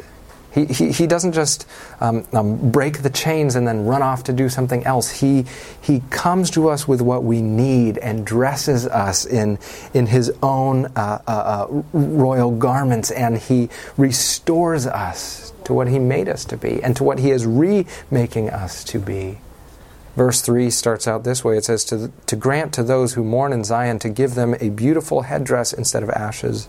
He, 0.53 0.65
he, 0.65 0.91
he 0.91 1.07
doesn't 1.07 1.33
just 1.33 1.67
um, 1.99 2.25
um, 2.33 2.71
break 2.71 3.01
the 3.01 3.09
chains 3.09 3.55
and 3.55 3.67
then 3.67 3.85
run 3.85 4.01
off 4.01 4.23
to 4.25 4.33
do 4.33 4.47
something 4.47 4.83
else. 4.85 5.09
He, 5.11 5.45
he 5.81 6.01
comes 6.09 6.51
to 6.51 6.69
us 6.69 6.87
with 6.87 7.01
what 7.01 7.23
we 7.23 7.41
need 7.41 7.97
and 7.97 8.25
dresses 8.25 8.87
us 8.87 9.25
in, 9.25 9.59
in 9.93 10.07
his 10.07 10.31
own 10.41 10.85
uh, 10.95 11.21
uh, 11.27 11.31
uh, 11.31 11.83
royal 11.93 12.51
garments, 12.51 13.11
and 13.11 13.37
he 13.37 13.69
restores 13.97 14.87
us 14.87 15.51
to 15.65 15.73
what 15.73 15.87
he 15.87 15.99
made 15.99 16.29
us 16.29 16.45
to 16.45 16.57
be 16.57 16.81
and 16.81 16.95
to 16.95 17.03
what 17.03 17.19
he 17.19 17.31
is 17.31 17.45
remaking 17.45 18.49
us 18.49 18.83
to 18.85 18.99
be. 18.99 19.37
Verse 20.17 20.41
3 20.41 20.71
starts 20.71 21.07
out 21.07 21.23
this 21.23 21.43
way 21.43 21.57
it 21.57 21.65
says, 21.65 21.85
to, 21.85 22.11
to 22.25 22.35
grant 22.35 22.73
to 22.73 22.81
those 22.81 23.13
who 23.13 23.23
mourn 23.23 23.53
in 23.53 23.63
Zion 23.63 23.99
to 23.99 24.09
give 24.09 24.33
them 24.33 24.55
a 24.59 24.69
beautiful 24.69 25.21
headdress 25.21 25.71
instead 25.71 26.01
of 26.01 26.09
ashes, 26.09 26.67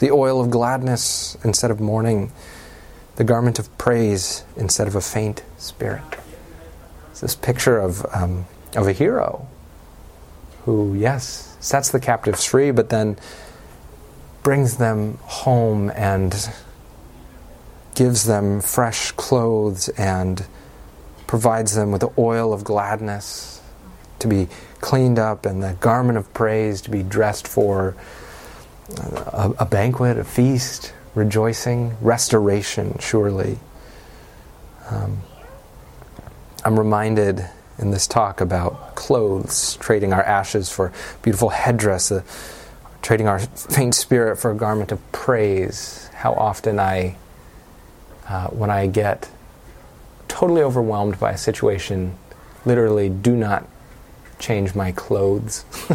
the 0.00 0.10
oil 0.10 0.38
of 0.38 0.50
gladness 0.50 1.34
instead 1.42 1.70
of 1.70 1.80
mourning 1.80 2.30
the 3.16 3.24
garment 3.24 3.58
of 3.58 3.76
praise 3.78 4.44
instead 4.54 4.86
of 4.86 4.94
a 4.94 5.00
faint 5.00 5.42
spirit. 5.56 6.04
It's 7.10 7.20
this 7.20 7.34
picture 7.34 7.78
of, 7.78 8.04
um, 8.14 8.44
of 8.76 8.86
a 8.86 8.92
hero 8.92 9.48
who, 10.66 10.94
yes, 10.94 11.56
sets 11.60 11.90
the 11.90 12.00
captives 12.00 12.44
free, 12.44 12.70
but 12.70 12.90
then 12.90 13.16
brings 14.42 14.76
them 14.76 15.16
home 15.22 15.90
and 15.94 16.50
gives 17.94 18.24
them 18.24 18.60
fresh 18.60 19.10
clothes 19.12 19.88
and 19.90 20.44
provides 21.34 21.74
them 21.74 21.90
with 21.90 22.00
the 22.00 22.12
oil 22.16 22.52
of 22.52 22.62
gladness 22.62 23.60
to 24.20 24.28
be 24.28 24.46
cleaned 24.80 25.18
up 25.18 25.44
and 25.46 25.60
the 25.60 25.72
garment 25.80 26.16
of 26.16 26.32
praise 26.32 26.80
to 26.80 26.90
be 26.90 27.02
dressed 27.02 27.48
for 27.48 27.96
a, 29.32 29.52
a 29.58 29.66
banquet, 29.66 30.16
a 30.16 30.22
feast, 30.22 30.92
rejoicing, 31.16 31.96
restoration, 32.00 32.96
surely. 33.00 33.58
Um, 34.88 35.22
I'm 36.64 36.78
reminded 36.78 37.44
in 37.78 37.90
this 37.90 38.06
talk 38.06 38.40
about 38.40 38.94
clothes, 38.94 39.76
trading 39.80 40.12
our 40.12 40.22
ashes 40.22 40.70
for 40.70 40.92
beautiful 41.22 41.48
headdress, 41.48 42.12
uh, 42.12 42.22
trading 43.02 43.26
our 43.26 43.40
faint 43.40 43.96
spirit 43.96 44.36
for 44.36 44.52
a 44.52 44.54
garment 44.54 44.92
of 44.92 45.00
praise. 45.10 46.08
How 46.14 46.32
often 46.34 46.78
I, 46.78 47.16
uh, 48.28 48.46
when 48.50 48.70
I 48.70 48.86
get 48.86 49.28
totally 50.34 50.62
overwhelmed 50.62 51.16
by 51.20 51.30
a 51.30 51.38
situation, 51.38 52.12
literally 52.64 53.08
do 53.08 53.36
not 53.36 53.68
change 54.40 54.74
my 54.74 54.90
clothes. 54.90 55.64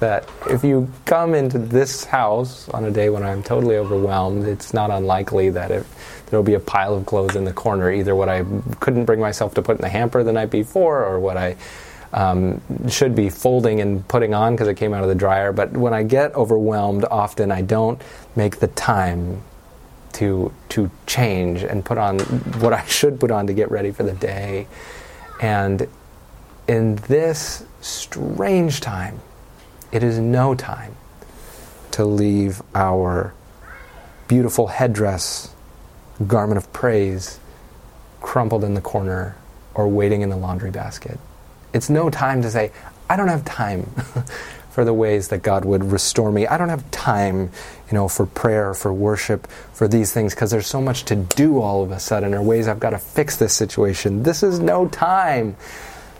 that 0.00 0.26
if 0.48 0.64
you 0.64 0.90
come 1.04 1.34
into 1.34 1.58
this 1.58 2.04
house 2.04 2.66
on 2.70 2.86
a 2.86 2.90
day 2.90 3.10
when 3.10 3.22
I'm 3.22 3.42
totally 3.42 3.76
overwhelmed, 3.76 4.46
it's 4.46 4.72
not 4.72 4.90
unlikely 4.90 5.50
that 5.50 5.68
there 5.68 5.84
will 6.38 6.44
be 6.44 6.54
a 6.54 6.60
pile 6.60 6.94
of 6.94 7.04
clothes 7.04 7.36
in 7.36 7.44
the 7.44 7.52
corner, 7.52 7.92
either 7.92 8.16
what 8.16 8.30
I 8.30 8.42
couldn't 8.80 9.04
bring 9.04 9.20
myself 9.20 9.52
to 9.54 9.62
put 9.62 9.76
in 9.76 9.82
the 9.82 9.90
hamper 9.90 10.22
the 10.22 10.32
night 10.32 10.50
before 10.50 11.04
or 11.04 11.20
what 11.20 11.36
I 11.36 11.56
um, 12.14 12.62
should 12.88 13.14
be 13.14 13.28
folding 13.28 13.82
and 13.82 14.06
putting 14.08 14.32
on 14.32 14.54
because 14.54 14.68
it 14.68 14.76
came 14.76 14.94
out 14.94 15.02
of 15.02 15.10
the 15.10 15.14
dryer. 15.14 15.52
But 15.52 15.72
when 15.72 15.92
I 15.92 16.04
get 16.04 16.34
overwhelmed, 16.34 17.04
often 17.04 17.52
I 17.52 17.60
don't 17.60 18.00
make 18.34 18.60
the 18.60 18.68
time 18.68 19.42
to 20.18 20.52
to 20.68 20.90
change 21.06 21.62
and 21.62 21.84
put 21.84 21.96
on 21.96 22.18
what 22.60 22.72
I 22.72 22.84
should 22.86 23.20
put 23.20 23.30
on 23.30 23.46
to 23.46 23.52
get 23.52 23.70
ready 23.70 23.92
for 23.92 24.02
the 24.02 24.12
day. 24.12 24.66
And 25.40 25.86
in 26.66 26.96
this 26.96 27.64
strange 27.80 28.80
time, 28.80 29.20
it 29.92 30.02
is 30.02 30.18
no 30.18 30.56
time 30.56 30.96
to 31.92 32.04
leave 32.04 32.60
our 32.74 33.32
beautiful 34.26 34.66
headdress, 34.66 35.54
garment 36.26 36.58
of 36.58 36.72
praise, 36.72 37.38
crumpled 38.20 38.64
in 38.64 38.74
the 38.74 38.80
corner 38.80 39.36
or 39.74 39.86
waiting 39.86 40.22
in 40.22 40.30
the 40.30 40.36
laundry 40.36 40.72
basket. 40.72 41.18
It's 41.72 41.88
no 41.88 42.10
time 42.10 42.42
to 42.42 42.50
say, 42.50 42.72
I 43.08 43.16
don't 43.16 43.28
have 43.28 43.44
time 43.44 43.88
for 44.78 44.84
the 44.84 44.94
ways 44.94 45.26
that 45.26 45.42
God 45.42 45.64
would 45.64 45.90
restore 45.90 46.30
me. 46.30 46.46
I 46.46 46.56
don't 46.56 46.68
have 46.68 46.88
time, 46.92 47.50
you 47.90 47.94
know, 47.94 48.06
for 48.06 48.26
prayer, 48.26 48.74
for 48.74 48.92
worship, 48.92 49.48
for 49.72 49.88
these 49.88 50.12
things 50.12 50.36
because 50.36 50.52
there's 50.52 50.68
so 50.68 50.80
much 50.80 51.04
to 51.06 51.16
do 51.16 51.60
all 51.60 51.82
of 51.82 51.90
a 51.90 51.98
sudden 51.98 52.32
or 52.32 52.40
ways 52.40 52.68
I've 52.68 52.78
got 52.78 52.90
to 52.90 52.98
fix 53.00 53.38
this 53.38 53.52
situation. 53.52 54.22
This 54.22 54.44
is 54.44 54.60
no 54.60 54.86
time 54.86 55.56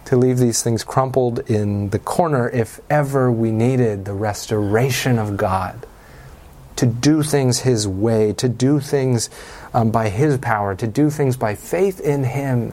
to 0.07 0.17
leave 0.17 0.39
these 0.39 0.61
things 0.61 0.83
crumpled 0.83 1.49
in 1.49 1.91
the 1.91 2.01
corner 2.01 2.49
if 2.49 2.81
ever 2.91 3.31
we 3.31 3.53
needed 3.53 4.07
the 4.07 4.15
restoration 4.15 5.21
of 5.21 5.37
God. 5.37 5.87
To 6.75 6.87
do 6.87 7.23
things 7.23 7.61
His 7.61 7.87
way, 7.87 8.33
to 8.33 8.49
do 8.49 8.81
things 8.81 9.31
um, 9.73 9.93
by 9.93 10.09
His 10.09 10.37
power, 10.37 10.75
to 10.75 10.87
do 10.89 11.11
things 11.11 11.37
by 11.37 11.55
faith 11.55 12.01
in 12.01 12.25
Him. 12.25 12.73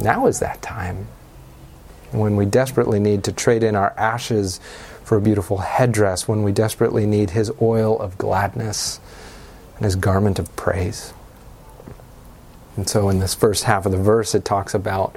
Now 0.00 0.26
is 0.26 0.40
that 0.40 0.62
time 0.62 1.06
when 2.12 2.36
we 2.36 2.46
desperately 2.46 3.00
need 3.00 3.24
to 3.24 3.32
trade 3.32 3.62
in 3.62 3.74
our 3.76 3.92
ashes 3.96 4.60
for 5.04 5.16
a 5.16 5.20
beautiful 5.20 5.58
headdress, 5.58 6.28
when 6.28 6.42
we 6.42 6.52
desperately 6.52 7.06
need 7.06 7.30
His 7.30 7.50
oil 7.60 7.98
of 7.98 8.18
gladness 8.18 9.00
and 9.76 9.84
His 9.84 9.96
garment 9.96 10.38
of 10.38 10.54
praise. 10.56 11.12
And 12.76 12.88
so, 12.88 13.08
in 13.08 13.18
this 13.18 13.34
first 13.34 13.64
half 13.64 13.86
of 13.86 13.92
the 13.92 13.98
verse, 13.98 14.34
it 14.34 14.44
talks 14.44 14.74
about 14.74 15.16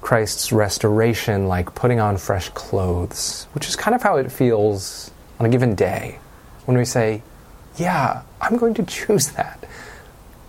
Christ's 0.00 0.52
restoration 0.52 1.48
like 1.48 1.74
putting 1.74 1.98
on 1.98 2.18
fresh 2.18 2.50
clothes, 2.50 3.46
which 3.52 3.68
is 3.68 3.76
kind 3.76 3.94
of 3.94 4.02
how 4.02 4.16
it 4.16 4.30
feels 4.30 5.10
on 5.40 5.46
a 5.46 5.48
given 5.48 5.74
day 5.74 6.18
when 6.66 6.76
we 6.76 6.84
say, 6.84 7.22
Yeah, 7.76 8.22
I'm 8.40 8.56
going 8.56 8.74
to 8.74 8.82
choose 8.82 9.28
that. 9.30 9.66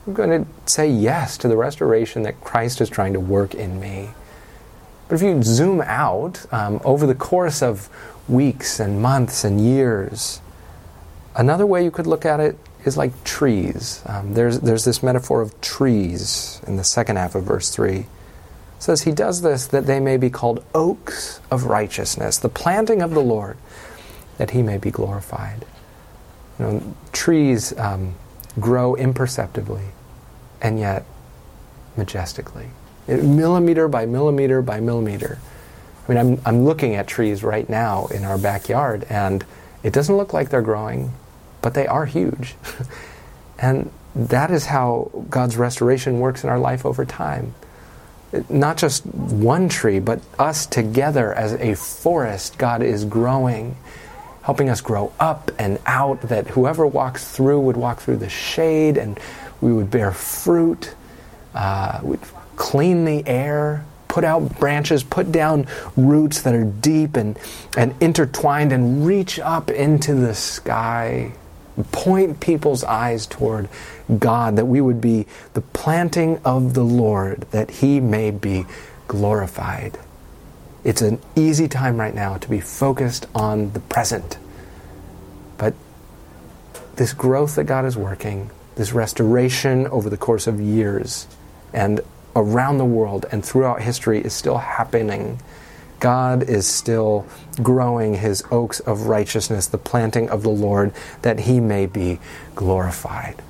I'm 0.05 0.13
going 0.13 0.43
to 0.43 0.69
say 0.69 0.89
yes 0.89 1.38
to 1.39 1.48
the 1.48 1.57
restoration 1.57 2.24
that 2.24 2.41
Christ 2.41 2.81
is 2.81 2.89
trying 2.89 3.13
to 3.13 3.19
work 3.19 3.55
in 3.55 3.79
me. 3.79 4.10
But 5.07 5.15
if 5.15 5.21
you 5.21 5.41
zoom 5.43 5.81
out 5.81 6.45
um, 6.51 6.81
over 6.83 7.05
the 7.05 7.15
course 7.15 7.62
of 7.62 7.89
weeks 8.27 8.79
and 8.79 9.01
months 9.01 9.43
and 9.43 9.62
years, 9.62 10.41
another 11.35 11.65
way 11.65 11.83
you 11.83 11.91
could 11.91 12.07
look 12.07 12.25
at 12.25 12.39
it 12.39 12.57
is 12.85 12.97
like 12.97 13.24
trees. 13.24 14.01
Um, 14.05 14.33
there's, 14.33 14.59
there's 14.59 14.85
this 14.85 15.03
metaphor 15.03 15.41
of 15.41 15.59
trees 15.62 16.62
in 16.67 16.77
the 16.77 16.83
second 16.83 17.17
half 17.17 17.35
of 17.35 17.43
verse 17.43 17.69
3 17.69 18.05
says 18.79 19.03
he 19.03 19.12
does 19.12 19.41
this 19.41 19.67
that 19.67 19.85
they 19.85 20.00
may 20.00 20.17
be 20.17 20.29
called 20.29 20.63
oaks 20.74 21.39
of 21.50 21.65
righteousness, 21.65 22.38
the 22.38 22.50
planting 22.50 23.01
of 23.01 23.12
the 23.12 23.21
Lord, 23.21 23.57
that 24.38 24.51
he 24.51 24.62
may 24.62 24.77
be 24.77 24.91
glorified. 24.91 25.65
You 26.59 26.65
know, 26.65 26.95
trees 27.12 27.77
um, 27.79 28.15
grow 28.59 28.95
imperceptibly 28.95 29.85
and 30.62 30.79
yet 30.79 31.05
majestically, 31.97 32.67
millimeter 33.07 33.88
by 33.88 34.05
millimeter 34.05 34.62
by 34.62 34.79
millimeter. 34.79 35.39
I 36.07 36.12
mean, 36.12 36.17
I'm, 36.17 36.41
I'm 36.45 36.65
looking 36.65 36.95
at 36.95 37.07
trees 37.07 37.43
right 37.43 37.67
now 37.67 38.07
in 38.07 38.24
our 38.24 38.38
backyard, 38.38 39.05
and 39.09 39.43
it 39.83 39.93
doesn't 39.93 40.15
look 40.15 40.33
like 40.33 40.50
they're 40.50 40.62
growing, 40.62 41.13
but 41.62 41.74
they 41.74 41.88
are 41.88 42.05
huge. 42.05 42.55
and 43.59 43.91
that 44.15 44.51
is 44.51 44.67
how 44.67 45.12
God's 45.29 45.57
restoration 45.57 46.19
works 46.19 46.43
in 46.43 46.50
our 46.50 46.59
life 46.59 46.85
over 46.85 47.05
time 47.05 47.53
not 48.50 48.77
just 48.77 49.05
one 49.05 49.69
tree, 49.69 50.00
but 50.00 50.21
us 50.38 50.65
together 50.65 51.33
as 51.33 51.53
a 51.53 51.75
forest, 51.75 52.57
God 52.57 52.81
is 52.81 53.05
growing, 53.05 53.77
helping 54.41 54.69
us 54.69 54.81
grow 54.81 55.12
up 55.19 55.51
and 55.57 55.79
out, 55.85 56.21
that 56.24 56.47
whoever 56.47 56.85
walks 56.85 57.27
through 57.27 57.62
would 57.62 57.77
walk 57.77 58.00
through 58.00 58.17
the 58.17 58.29
shade 58.29 58.97
and 58.97 59.19
we 59.62 59.71
would 59.74 59.89
bear 59.89 60.12
fruit, 60.12 60.93
uh, 61.53 62.01
clean 62.55 63.05
the 63.05 63.25
air, 63.27 63.85
put 64.07 64.24
out 64.24 64.59
branches, 64.59 65.03
put 65.03 65.31
down 65.31 65.67
roots 65.97 66.41
that 66.43 66.55
are 66.55 66.63
deep 66.63 67.15
and, 67.15 67.38
and 67.77 67.93
intertwined 68.01 68.71
and 68.71 69.05
reach 69.05 69.39
up 69.39 69.69
into 69.69 70.15
the 70.15 70.33
sky 70.33 71.33
point 71.91 72.39
people's 72.39 72.83
eyes 72.83 73.27
toward 73.27 73.67
God, 74.19 74.55
that 74.55 74.65
we 74.65 74.79
would 74.79 75.01
be 75.01 75.27
the 75.53 75.62
planting 75.62 76.39
of 76.45 76.74
the 76.74 76.83
Lord, 76.83 77.41
that 77.51 77.69
He 77.69 78.00
may 78.00 78.31
be 78.31 78.65
glorified. 79.07 79.97
It's 80.83 81.01
an 81.01 81.19
easy 81.35 81.67
time 81.67 82.00
right 82.00 82.13
now 82.13 82.38
to 82.38 82.50
be 82.50 82.59
focused 82.59 83.27
on 83.33 83.74
the 83.74 83.79
present. 83.79 84.38
But 85.57 85.74
this 86.95 87.12
growth 87.12 87.55
that 87.55 87.65
God 87.65 87.85
is 87.85 87.97
working, 87.97 88.51
this 88.75 88.93
restoration 88.93 89.88
over 89.88 90.09
the 90.09 90.17
course 90.17 90.47
of 90.47 90.62
years 90.62 91.27
and 91.74 92.00
around 92.36 92.77
the 92.77 92.86
world 92.86 93.25
and 93.32 93.46
throughout 93.46 93.82
history 93.82 94.22
is 94.22 94.34
still 94.34 94.58
happening. 94.58 95.39
God 96.00 96.44
is 96.44 96.68
still 96.68 97.25
growing 97.62 98.15
his 98.15 98.44
oaks 98.51 98.80
of 98.82 99.08
righteousness, 99.08 99.68
the 99.68 99.77
planting 99.77 100.30
of 100.30 100.44
the 100.44 100.50
Lord, 100.50 100.94
that 101.22 101.42
he 101.42 101.60
may 101.60 101.86
be 101.86 102.20
glorified. 102.54 103.42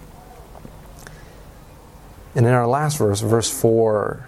And 2.36 2.46
in 2.46 2.54
our 2.54 2.68
last 2.68 2.98
verse, 2.98 3.22
verse 3.22 3.50
4, 3.50 4.28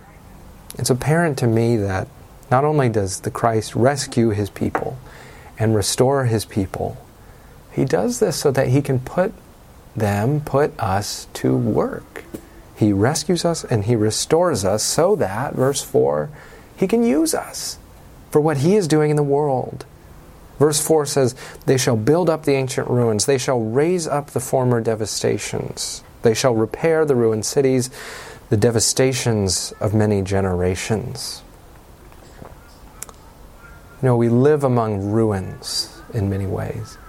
it's 0.77 0.89
apparent 0.89 1.37
to 1.39 1.47
me 1.47 1.75
that 1.77 2.07
not 2.49 2.63
only 2.63 2.89
does 2.89 3.21
the 3.21 3.31
Christ 3.31 3.75
rescue 3.75 4.29
his 4.29 4.49
people 4.49 4.97
and 5.59 5.75
restore 5.75 6.25
his 6.25 6.45
people, 6.45 6.97
he 7.71 7.85
does 7.85 8.19
this 8.19 8.37
so 8.37 8.51
that 8.51 8.69
he 8.69 8.81
can 8.81 8.99
put 8.99 9.33
them, 9.95 10.41
put 10.41 10.77
us 10.79 11.27
to 11.33 11.55
work. 11.55 12.16
He 12.77 12.93
rescues 12.93 13.43
us 13.43 13.63
and 13.63 13.85
he 13.85 13.95
restores 13.95 14.63
us 14.63 14.83
so 14.83 15.15
that, 15.15 15.55
verse 15.55 15.83
4, 15.83 16.29
he 16.75 16.87
can 16.87 17.03
use 17.03 17.33
us 17.33 17.79
for 18.29 18.39
what 18.39 18.57
he 18.57 18.75
is 18.75 18.87
doing 18.87 19.09
in 19.09 19.15
the 19.15 19.23
world. 19.23 19.85
Verse 20.59 20.85
4 20.85 21.07
says, 21.07 21.35
They 21.65 21.77
shall 21.77 21.97
build 21.97 22.29
up 22.29 22.45
the 22.45 22.53
ancient 22.53 22.87
ruins, 22.87 23.25
they 23.25 23.39
shall 23.39 23.59
raise 23.59 24.07
up 24.07 24.27
the 24.27 24.39
former 24.39 24.79
devastations, 24.79 26.03
they 26.21 26.35
shall 26.35 26.53
repair 26.53 27.03
the 27.03 27.15
ruined 27.15 27.45
cities, 27.45 27.89
the 28.49 28.57
devastations 28.57 29.73
of 29.79 29.95
many 29.95 30.21
generations. 30.21 31.41
You 34.01 34.09
know, 34.09 34.15
we 34.15 34.29
live 34.29 34.63
among 34.63 35.11
ruins 35.11 35.99
in 36.13 36.29
many 36.29 36.45
ways. 36.45 36.99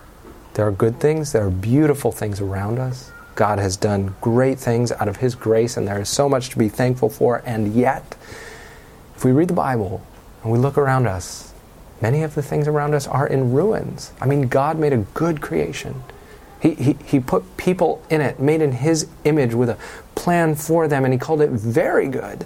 There 0.54 0.66
are 0.66 0.72
good 0.72 0.98
things, 0.98 1.32
there 1.32 1.44
are 1.44 1.50
beautiful 1.50 2.10
things 2.10 2.40
around 2.40 2.78
us. 2.78 3.12
God 3.38 3.60
has 3.60 3.76
done 3.76 4.16
great 4.20 4.58
things 4.58 4.90
out 4.90 5.06
of 5.06 5.18
His 5.18 5.36
grace, 5.36 5.76
and 5.76 5.86
there 5.86 6.00
is 6.00 6.08
so 6.08 6.28
much 6.28 6.50
to 6.50 6.58
be 6.58 6.68
thankful 6.68 7.08
for. 7.08 7.40
And 7.46 7.72
yet, 7.72 8.16
if 9.14 9.24
we 9.24 9.30
read 9.30 9.46
the 9.46 9.54
Bible 9.54 10.02
and 10.42 10.50
we 10.50 10.58
look 10.58 10.76
around 10.76 11.06
us, 11.06 11.54
many 12.02 12.24
of 12.24 12.34
the 12.34 12.42
things 12.42 12.66
around 12.66 12.94
us 12.94 13.06
are 13.06 13.28
in 13.28 13.52
ruins. 13.52 14.10
I 14.20 14.26
mean, 14.26 14.48
God 14.48 14.76
made 14.76 14.92
a 14.92 15.06
good 15.14 15.40
creation. 15.40 16.02
He, 16.60 16.74
he, 16.74 16.96
he 17.04 17.20
put 17.20 17.56
people 17.56 18.02
in 18.10 18.20
it, 18.20 18.40
made 18.40 18.60
in 18.60 18.72
His 18.72 19.06
image 19.22 19.54
with 19.54 19.70
a 19.70 19.78
plan 20.16 20.56
for 20.56 20.88
them, 20.88 21.04
and 21.04 21.14
He 21.14 21.18
called 21.18 21.40
it 21.40 21.50
very 21.50 22.08
good. 22.08 22.44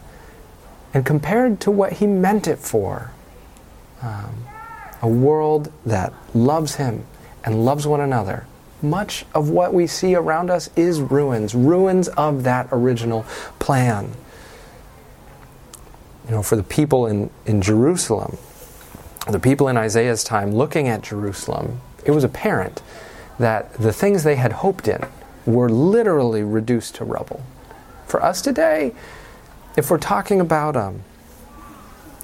And 0.92 1.06
compared 1.06 1.58
to 1.61 1.70
what 1.70 1.94
He 1.94 2.06
meant 2.06 2.46
it 2.46 2.58
for, 2.58 3.12
um, 4.02 4.44
a 5.00 5.08
world 5.08 5.72
that 5.87 6.12
loves 6.34 6.75
Him 6.75 7.06
and 7.42 7.64
loves 7.64 7.87
one 7.87 8.02
another, 8.02 8.46
much 8.82 9.24
of 9.34 9.50
what 9.50 9.72
we 9.72 9.86
see 9.86 10.14
around 10.14 10.50
us 10.50 10.70
is 10.76 11.00
ruins, 11.00 11.54
ruins 11.54 12.08
of 12.08 12.44
that 12.44 12.68
original 12.72 13.24
plan. 13.58 14.12
You 16.26 16.32
know, 16.32 16.42
for 16.42 16.56
the 16.56 16.62
people 16.62 17.06
in, 17.06 17.30
in 17.46 17.62
Jerusalem, 17.62 18.38
the 19.28 19.40
people 19.40 19.68
in 19.68 19.76
Isaiah's 19.76 20.24
time 20.24 20.52
looking 20.52 20.88
at 20.88 21.02
Jerusalem, 21.02 21.80
it 22.04 22.10
was 22.10 22.24
apparent 22.24 22.82
that 23.38 23.72
the 23.74 23.92
things 23.92 24.24
they 24.24 24.36
had 24.36 24.52
hoped 24.52 24.88
in 24.88 25.04
were 25.46 25.68
literally 25.68 26.42
reduced 26.42 26.96
to 26.96 27.04
rubble. 27.04 27.42
For 28.06 28.22
us 28.22 28.42
today, 28.42 28.94
if 29.76 29.90
we're 29.90 29.98
talking 29.98 30.40
about 30.40 30.76
um, 30.76 31.02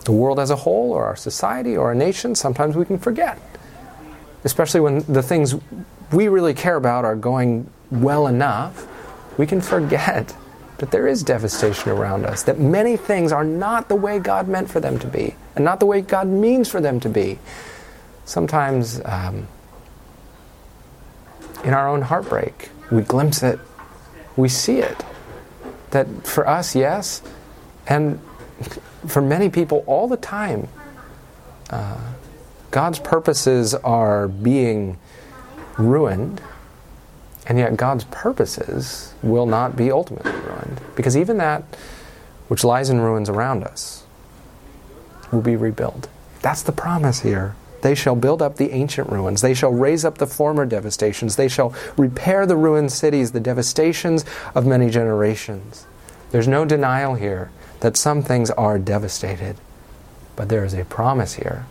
the 0.05 0.13
world 0.13 0.39
as 0.39 0.51
a 0.51 0.57
whole, 0.57 0.93
or 0.93 1.05
our 1.05 1.17
society, 1.17 1.77
or 1.77 1.89
our 1.89 1.95
nation, 1.95 2.35
sometimes 2.35 2.77
we 2.77 2.85
can 2.85 2.99
forget. 2.99 3.41
Especially 4.45 4.81
when 4.81 5.01
the 5.13 5.23
things 5.23 5.55
we 6.13 6.29
really 6.29 6.55
care 6.55 6.77
about 6.77 7.05
are 7.05 7.17
going 7.17 7.69
well 7.91 8.27
enough, 8.27 8.87
we 9.37 9.47
can 9.47 9.61
forget 9.61 10.35
that 10.79 10.93
there 10.93 11.09
is 11.09 11.23
devastation 11.23 11.91
around 11.91 12.25
us, 12.25 12.45
that 12.45 12.59
many 12.59 12.97
things 12.97 13.33
are 13.33 13.45
not 13.45 13.89
the 13.89 13.97
way 13.97 14.19
God 14.19 14.49
meant 14.49 14.71
for 14.71 14.81
them 14.81 14.99
to 15.01 15.07
be, 15.07 15.35
and 15.57 15.65
not 15.65 15.81
the 15.81 15.87
way 15.87 16.01
God 16.01 16.29
means 16.29 16.69
for 16.69 16.81
them 16.81 17.01
to 17.01 17.09
be. 17.09 17.39
Sometimes, 18.25 19.01
um, 19.05 19.49
in 21.65 21.75
our 21.75 21.89
own 21.89 22.03
heartbreak, 22.03 22.71
we 22.93 23.03
glimpse 23.03 23.43
it, 23.43 23.59
we 24.37 24.49
see 24.49 24.79
it. 24.79 25.05
That 25.91 26.07
for 26.27 26.47
us, 26.47 26.77
yes, 26.77 27.23
and 27.87 28.21
for 29.07 29.21
many 29.21 29.49
people 29.49 29.83
all 29.87 30.07
the 30.07 30.17
time, 30.17 30.69
uh, 31.71 31.99
God's 32.71 32.99
purposes 32.99 33.75
are 33.75 34.29
being 34.29 34.99
ruined, 35.79 36.43
and 37.47 37.59
yet 37.59 37.77
God's 37.77 38.05
purposes 38.05 39.15
will 39.23 39.47
not 39.47 39.75
be 39.77 39.91
ultimately 39.91 40.33
ruined. 40.33 40.81
Because 40.95 41.17
even 41.17 41.39
that 41.39 41.63
which 42.49 42.65
lies 42.65 42.91
in 42.91 43.01
ruins 43.01 43.29
around 43.29 43.65
us 43.65 44.05
will 45.33 45.41
be 45.41 45.57
rebuilt. 45.57 46.09
That's 46.43 46.63
the 46.63 46.73
promise 46.73 47.21
here. 47.21 47.55
They 47.81 47.95
shall 47.95 48.17
build 48.17 48.43
up 48.43 48.57
the 48.57 48.73
ancient 48.73 49.09
ruins. 49.09 49.41
They 49.41 49.55
shall 49.55 49.73
raise 49.73 50.05
up 50.05 50.19
the 50.19 50.27
former 50.27 50.67
devastations. 50.67 51.37
They 51.37 51.49
shall 51.49 51.75
repair 51.97 52.45
the 52.45 52.57
ruined 52.57 52.93
cities, 52.93 53.33
the 53.33 53.41
devastations 53.41 54.25
of 54.55 54.67
many 54.67 54.91
generations. 54.91 55.87
There's 56.33 56.49
no 56.49 56.65
denial 56.65 57.15
here 57.15 57.51
that 57.81 57.97
some 57.97 58.23
things 58.23 58.51
are 58.51 58.79
devastated, 58.79 59.57
but 60.35 60.49
there 60.49 60.65
is 60.65 60.75
a 60.75 60.85
promise 60.85 61.35
here 61.35 61.67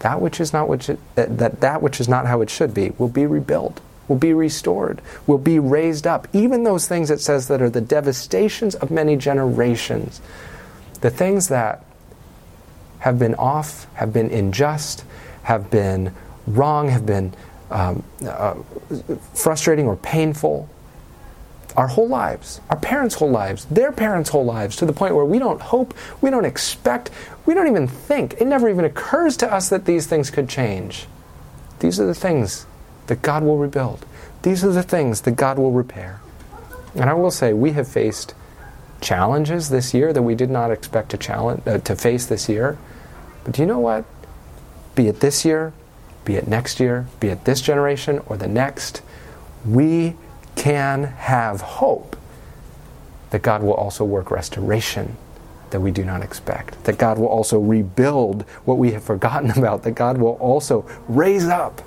that 0.00 0.20
which 0.20 0.40
is 0.40 0.52
not 0.52 0.68
which 0.68 0.88
it, 0.88 0.98
that 1.14 1.60
that 1.60 1.82
which 1.82 2.00
is 2.00 2.08
not 2.08 2.26
how 2.26 2.40
it 2.40 2.50
should 2.50 2.74
be 2.74 2.90
will 2.98 3.08
be 3.08 3.26
rebuilt 3.26 3.80
will 4.08 4.16
be 4.16 4.34
restored 4.34 5.00
will 5.26 5.38
be 5.38 5.58
raised 5.58 6.06
up. 6.06 6.26
Even 6.32 6.64
those 6.64 6.88
things 6.88 7.10
it 7.10 7.20
says 7.20 7.48
that 7.48 7.62
are 7.62 7.70
the 7.70 7.80
devastations 7.80 8.74
of 8.76 8.90
many 8.90 9.16
generations. 9.16 10.20
The 11.00 11.10
things 11.10 11.48
that 11.48 11.84
have 13.00 13.18
been 13.18 13.34
off 13.36 13.86
have 13.94 14.12
been 14.12 14.30
unjust 14.30 15.04
have 15.44 15.70
been 15.70 16.12
wrong 16.46 16.88
have 16.88 17.06
been 17.06 17.32
um, 17.70 18.02
uh, 18.26 18.54
frustrating 19.34 19.86
or 19.86 19.96
painful 19.96 20.68
our 21.76 21.88
whole 21.88 22.08
lives, 22.08 22.60
our 22.70 22.76
parents' 22.76 23.14
whole 23.16 23.30
lives, 23.30 23.64
their 23.66 23.92
parents' 23.92 24.30
whole 24.30 24.44
lives, 24.44 24.76
to 24.76 24.86
the 24.86 24.92
point 24.92 25.14
where 25.14 25.24
we 25.24 25.38
don't 25.38 25.60
hope, 25.60 25.94
we 26.20 26.30
don't 26.30 26.44
expect, 26.44 27.10
we 27.46 27.54
don't 27.54 27.68
even 27.68 27.86
think. 27.86 28.34
It 28.40 28.46
never 28.46 28.68
even 28.68 28.84
occurs 28.84 29.36
to 29.38 29.52
us 29.52 29.68
that 29.68 29.84
these 29.84 30.06
things 30.06 30.30
could 30.30 30.48
change. 30.48 31.06
These 31.80 31.98
are 32.00 32.06
the 32.06 32.14
things 32.14 32.66
that 33.06 33.22
God 33.22 33.42
will 33.42 33.58
rebuild. 33.58 34.06
These 34.42 34.64
are 34.64 34.72
the 34.72 34.82
things 34.82 35.22
that 35.22 35.32
God 35.32 35.58
will 35.58 35.72
repair. 35.72 36.20
And 36.94 37.08
I 37.08 37.14
will 37.14 37.30
say, 37.30 37.52
we 37.52 37.72
have 37.72 37.88
faced 37.88 38.34
challenges 39.00 39.68
this 39.70 39.94
year 39.94 40.12
that 40.12 40.22
we 40.22 40.34
did 40.34 40.50
not 40.50 40.70
expect 40.70 41.10
to 41.10 41.16
challenge 41.16 41.62
uh, 41.66 41.78
to 41.78 41.96
face 41.96 42.26
this 42.26 42.48
year. 42.48 42.78
But 43.44 43.54
do 43.54 43.62
you 43.62 43.66
know 43.66 43.78
what? 43.78 44.04
Be 44.94 45.08
it 45.08 45.20
this 45.20 45.44
year, 45.44 45.72
be 46.24 46.36
it 46.36 46.46
next 46.46 46.80
year, 46.80 47.06
be 47.18 47.28
it 47.28 47.44
this 47.44 47.60
generation 47.60 48.20
or 48.26 48.36
the 48.36 48.48
next, 48.48 49.02
we 49.64 50.16
can 50.60 51.04
have 51.04 51.62
hope 51.62 52.16
that 53.30 53.40
God 53.40 53.62
will 53.62 53.72
also 53.72 54.04
work 54.04 54.30
restoration 54.30 55.16
that 55.70 55.80
we 55.80 55.90
do 55.90 56.04
not 56.04 56.20
expect, 56.20 56.84
that 56.84 56.98
God 56.98 57.18
will 57.18 57.28
also 57.28 57.58
rebuild 57.58 58.42
what 58.66 58.76
we 58.76 58.92
have 58.92 59.02
forgotten 59.02 59.50
about, 59.56 59.84
that 59.84 59.92
God 59.92 60.18
will 60.18 60.34
also 60.34 60.86
raise 61.08 61.46
up 61.46 61.80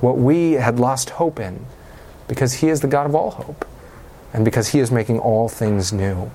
what 0.00 0.16
we 0.16 0.52
had 0.52 0.80
lost 0.80 1.10
hope 1.10 1.38
in, 1.38 1.66
because 2.26 2.54
He 2.54 2.70
is 2.70 2.80
the 2.80 2.86
God 2.88 3.04
of 3.04 3.14
all 3.14 3.30
hope, 3.30 3.68
and 4.32 4.42
because 4.42 4.68
He 4.68 4.78
is 4.78 4.90
making 4.90 5.18
all 5.18 5.46
things 5.46 5.92
new. 5.92 6.30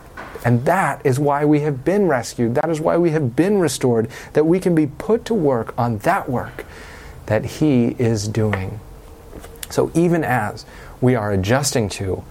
And 0.46 0.66
that 0.66 1.04
is 1.04 1.20
why 1.20 1.44
we 1.44 1.62
have 1.62 1.84
been 1.84 2.06
rescued. 2.06 2.54
That 2.54 2.70
is 2.70 2.80
why 2.80 2.98
we 2.98 3.10
have 3.10 3.36
been 3.36 3.58
restored, 3.58 4.10
that 4.34 4.46
we 4.46 4.60
can 4.60 4.76
be 4.76 4.86
put 4.86 5.26
to 5.26 5.34
work 5.34 5.74
on 5.76 5.98
that 6.00 6.30
work 6.30 6.66
that 7.26 7.46
He 7.46 7.96
is 7.98 8.28
doing. 8.28 8.80
So 9.72 9.92
even 9.94 10.24
as 10.24 10.66
we 11.02 11.16
are 11.16 11.32
adjusting 11.32 11.90
to 11.90 12.24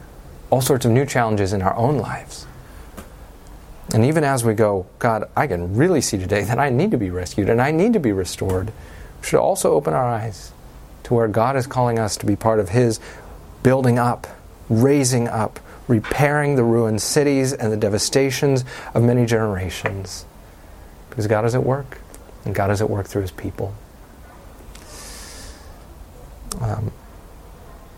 all 0.50 0.60
sorts 0.60 0.84
of 0.84 0.92
new 0.92 1.06
challenges 1.06 1.52
in 1.52 1.62
our 1.62 1.76
own 1.76 1.98
lives. 1.98 2.46
And 3.94 4.04
even 4.04 4.24
as 4.24 4.44
we 4.44 4.54
go, 4.54 4.86
God, 4.98 5.24
I 5.34 5.46
can 5.46 5.74
really 5.74 6.00
see 6.00 6.18
today 6.18 6.42
that 6.44 6.58
I 6.58 6.68
need 6.68 6.90
to 6.90 6.98
be 6.98 7.10
rescued 7.10 7.48
and 7.48 7.60
I 7.60 7.70
need 7.70 7.94
to 7.94 8.00
be 8.00 8.12
restored, 8.12 8.72
we 9.20 9.26
should 9.26 9.40
also 9.40 9.72
open 9.72 9.94
our 9.94 10.04
eyes 10.04 10.52
to 11.04 11.14
where 11.14 11.28
God 11.28 11.56
is 11.56 11.66
calling 11.66 11.98
us 11.98 12.16
to 12.18 12.26
be 12.26 12.36
part 12.36 12.60
of 12.60 12.68
His 12.68 13.00
building 13.62 13.98
up, 13.98 14.26
raising 14.68 15.26
up, 15.26 15.58
repairing 15.86 16.56
the 16.56 16.64
ruined 16.64 17.00
cities 17.00 17.54
and 17.54 17.72
the 17.72 17.76
devastations 17.78 18.64
of 18.92 19.02
many 19.02 19.24
generations. 19.24 20.26
Because 21.08 21.26
God 21.26 21.46
is 21.46 21.54
at 21.54 21.64
work, 21.64 21.98
and 22.44 22.54
God 22.54 22.70
is 22.70 22.82
at 22.82 22.90
work 22.90 23.06
through 23.06 23.22
His 23.22 23.30
people. 23.30 23.74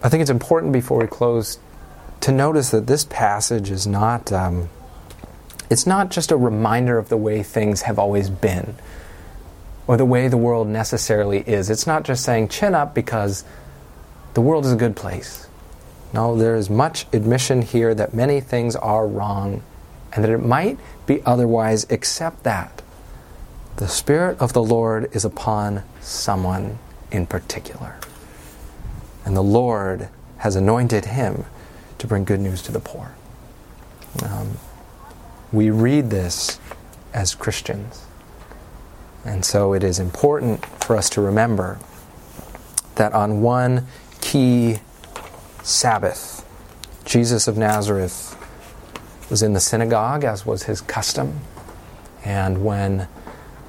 I 0.02 0.08
think 0.08 0.22
it's 0.22 0.30
important 0.30 0.72
before 0.72 0.98
we 0.98 1.06
close 1.06 1.58
to 2.20 2.32
notice 2.32 2.70
that 2.70 2.86
this 2.86 3.04
passage 3.04 3.70
is 3.70 3.86
not 3.86 4.32
um, 4.32 4.68
it's 5.68 5.86
not 5.86 6.10
just 6.10 6.32
a 6.32 6.36
reminder 6.36 6.98
of 6.98 7.08
the 7.08 7.16
way 7.16 7.42
things 7.42 7.82
have 7.82 7.98
always 7.98 8.28
been 8.28 8.74
or 9.86 9.96
the 9.96 10.04
way 10.04 10.28
the 10.28 10.36
world 10.36 10.68
necessarily 10.68 11.40
is. 11.40 11.70
It's 11.70 11.86
not 11.86 12.04
just 12.04 12.24
saying 12.24 12.48
chin 12.48 12.74
up 12.74 12.94
because 12.94 13.44
the 14.34 14.40
world 14.40 14.64
is 14.64 14.72
a 14.72 14.76
good 14.76 14.96
place. 14.96 15.48
No, 16.12 16.36
there 16.36 16.56
is 16.56 16.68
much 16.68 17.06
admission 17.12 17.62
here 17.62 17.94
that 17.94 18.14
many 18.14 18.40
things 18.40 18.74
are 18.76 19.06
wrong 19.06 19.62
and 20.12 20.24
that 20.24 20.30
it 20.30 20.38
might 20.38 20.78
be 21.06 21.22
otherwise, 21.24 21.86
except 21.88 22.42
that 22.42 22.82
The 23.76 23.88
Spirit 23.88 24.38
of 24.40 24.52
the 24.52 24.62
Lord 24.62 25.08
is 25.14 25.24
upon 25.24 25.84
someone 26.00 26.78
in 27.12 27.26
particular. 27.26 27.96
And 29.24 29.37
the 29.37 29.42
Lord 29.42 30.09
has 30.38 30.56
anointed 30.56 31.06
him 31.06 31.44
to 31.98 32.06
bring 32.06 32.24
good 32.24 32.40
news 32.40 32.62
to 32.62 32.72
the 32.72 32.80
poor. 32.80 33.14
Um, 34.24 34.59
we 35.52 35.70
read 35.70 36.11
this 36.11 36.59
as 37.12 37.35
Christians. 37.35 38.06
And 39.24 39.44
so 39.44 39.74
it 39.74 39.85
is 39.85 39.98
important 39.98 40.64
for 40.64 40.96
us 40.96 41.11
to 41.11 41.20
remember 41.20 41.78
that 42.94 43.12
on 43.12 43.42
one 43.42 43.87
key 44.20 44.78
Sabbath, 45.62 46.46
Jesus 47.04 47.46
of 47.46 47.59
Nazareth 47.59 48.37
was 49.28 49.42
in 49.42 49.52
the 49.52 49.61
synagogue, 49.61 50.24
as 50.24 50.46
was 50.46 50.64
his 50.64 50.80
custom. 50.80 51.40
And 52.24 52.64
when 52.64 53.09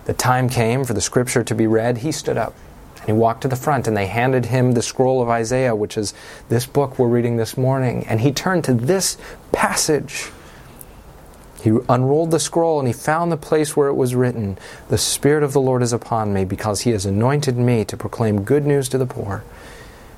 the 0.06 0.14
time 0.14 0.50
came 0.50 0.84
for 0.84 0.94
the 0.94 1.02
scripture 1.02 1.44
to 1.44 1.56
be 1.56 1.68
read, 1.68 2.00
he 2.00 2.12
stood 2.12 2.38
up 2.38 2.56
and 3.02 3.08
he 3.08 3.14
walked 3.14 3.42
to 3.42 3.48
the 3.48 3.56
front, 3.56 3.88
and 3.88 3.98
they 3.98 4.06
handed 4.06 4.46
him 4.46 4.74
the 4.74 4.84
scroll 4.84 5.24
of 5.24 5.30
Isaiah, 5.30 5.76
which 5.76 5.98
is 5.98 6.14
this 6.50 6.68
book 6.68 7.00
we're 7.00 7.08
reading 7.08 7.36
this 7.36 7.58
morning. 7.58 8.06
And 8.08 8.22
he 8.22 8.32
turned 8.32 8.64
to 8.66 8.76
this 8.76 9.18
passage. 9.52 10.30
He 11.64 11.72
unrolled 11.90 12.30
the 12.30 12.40
scroll 12.40 12.80
and 12.80 12.88
he 12.88 12.94
found 12.94 13.32
the 13.32 13.38
place 13.38 13.76
where 13.76 13.88
it 13.88 13.96
was 13.96 14.16
written 14.16 14.58
The 14.90 15.00
Spirit 15.00 15.44
of 15.44 15.54
the 15.54 15.62
Lord 15.62 15.82
is 15.82 15.94
upon 15.94 16.32
me, 16.32 16.46
because 16.46 16.82
he 16.82 16.92
has 16.92 17.08
anointed 17.08 17.58
me 17.58 17.84
to 17.86 17.98
proclaim 17.98 18.44
good 18.44 18.68
news 18.68 18.88
to 18.90 19.00
the 19.00 19.08
poor. 19.08 19.44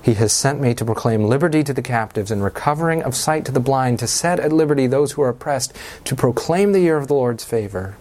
He 0.02 0.16
has 0.16 0.34
sent 0.34 0.60
me 0.60 0.74
to 0.74 0.84
proclaim 0.84 1.24
liberty 1.24 1.64
to 1.64 1.74
the 1.74 1.82
captives 1.82 2.32
and 2.32 2.44
recovering 2.44 3.02
of 3.04 3.16
sight 3.16 3.46
to 3.46 3.54
the 3.54 3.62
blind, 3.62 4.00
to 4.00 4.08
set 4.08 4.42
at 4.42 4.52
liberty 4.52 4.88
those 4.88 5.14
who 5.14 5.22
are 5.22 5.30
oppressed, 5.30 5.74
to 6.04 6.16
proclaim 6.16 6.74
the 6.74 6.82
year 6.82 6.98
of 6.98 7.08
the 7.08 7.14
Lord's 7.14 7.46
favor. 7.46 7.96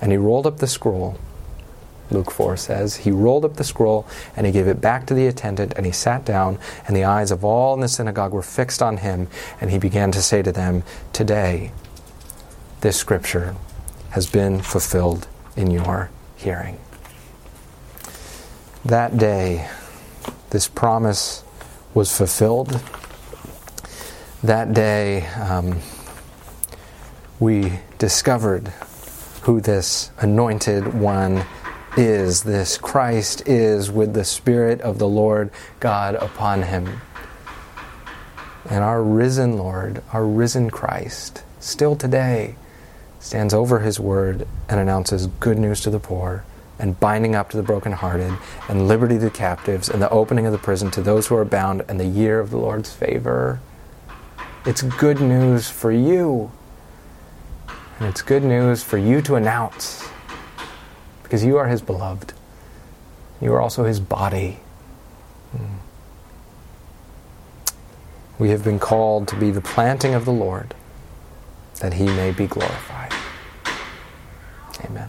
And 0.00 0.12
he 0.12 0.18
rolled 0.18 0.46
up 0.46 0.58
the 0.58 0.68
scroll 0.68 1.18
Luke 2.12 2.30
4 2.30 2.56
says. 2.56 2.96
He 2.96 3.10
rolled 3.10 3.44
up 3.44 3.56
the 3.56 3.64
scroll 3.64 4.06
and 4.36 4.46
he 4.46 4.52
gave 4.52 4.68
it 4.68 4.80
back 4.80 5.06
to 5.06 5.14
the 5.14 5.26
attendant 5.26 5.72
and 5.76 5.86
he 5.86 5.92
sat 5.92 6.24
down, 6.24 6.58
and 6.86 6.96
the 6.96 7.04
eyes 7.04 7.30
of 7.30 7.44
all 7.44 7.74
in 7.74 7.80
the 7.80 7.88
synagogue 7.88 8.32
were 8.32 8.42
fixed 8.42 8.82
on 8.82 8.98
him, 8.98 9.28
and 9.60 9.70
he 9.70 9.78
began 9.78 10.12
to 10.12 10.22
say 10.22 10.42
to 10.42 10.52
them, 10.52 10.82
Today, 11.12 11.72
this 12.80 12.96
scripture 12.96 13.54
has 14.10 14.28
been 14.28 14.60
fulfilled 14.60 15.26
in 15.56 15.70
your 15.70 16.10
hearing. 16.36 16.78
That 18.84 19.16
day, 19.16 19.68
this 20.50 20.68
promise 20.68 21.44
was 21.94 22.16
fulfilled. 22.16 22.80
That 24.42 24.74
day, 24.74 25.26
um, 25.26 25.78
we 27.38 27.78
discovered 27.98 28.72
who 29.42 29.60
this 29.60 30.10
anointed 30.18 30.94
one 30.94 31.44
is 31.96 32.42
this 32.42 32.78
Christ 32.78 33.46
is 33.46 33.90
with 33.90 34.14
the 34.14 34.24
Spirit 34.24 34.80
of 34.80 34.98
the 34.98 35.08
Lord 35.08 35.50
God 35.78 36.14
upon 36.14 36.62
him. 36.62 37.00
And 38.68 38.82
our 38.82 39.02
risen 39.02 39.58
Lord, 39.58 40.02
our 40.12 40.24
risen 40.24 40.70
Christ, 40.70 41.42
still 41.60 41.94
today 41.94 42.54
stands 43.18 43.52
over 43.52 43.80
his 43.80 44.00
word 44.00 44.48
and 44.68 44.80
announces 44.80 45.26
good 45.26 45.58
news 45.58 45.80
to 45.82 45.90
the 45.90 45.98
poor 45.98 46.44
and 46.78 46.98
binding 46.98 47.34
up 47.34 47.50
to 47.50 47.56
the 47.56 47.62
brokenhearted 47.62 48.32
and 48.68 48.88
liberty 48.88 49.16
to 49.16 49.24
the 49.24 49.30
captives 49.30 49.88
and 49.88 50.00
the 50.00 50.10
opening 50.10 50.46
of 50.46 50.52
the 50.52 50.58
prison 50.58 50.90
to 50.92 51.02
those 51.02 51.26
who 51.26 51.36
are 51.36 51.44
bound 51.44 51.82
and 51.88 52.00
the 52.00 52.06
year 52.06 52.40
of 52.40 52.50
the 52.50 52.56
Lord's 52.56 52.92
favor. 52.92 53.60
It's 54.64 54.80
good 54.82 55.20
news 55.20 55.68
for 55.68 55.92
you. 55.92 56.50
And 57.98 58.08
it's 58.08 58.22
good 58.22 58.42
news 58.42 58.82
for 58.82 58.96
you 58.96 59.20
to 59.22 59.34
announce 59.34 60.08
because 61.32 61.46
you 61.46 61.56
are 61.56 61.66
his 61.66 61.80
beloved. 61.80 62.34
You 63.40 63.54
are 63.54 63.60
also 63.62 63.84
his 63.84 64.00
body. 64.00 64.58
Hmm. 65.52 65.78
We 68.38 68.50
have 68.50 68.62
been 68.62 68.78
called 68.78 69.28
to 69.28 69.36
be 69.36 69.50
the 69.50 69.62
planting 69.62 70.12
of 70.12 70.26
the 70.26 70.30
Lord 70.30 70.74
that 71.80 71.94
he 71.94 72.04
may 72.04 72.32
be 72.32 72.46
glorified. 72.46 73.14
Amen. 74.84 75.08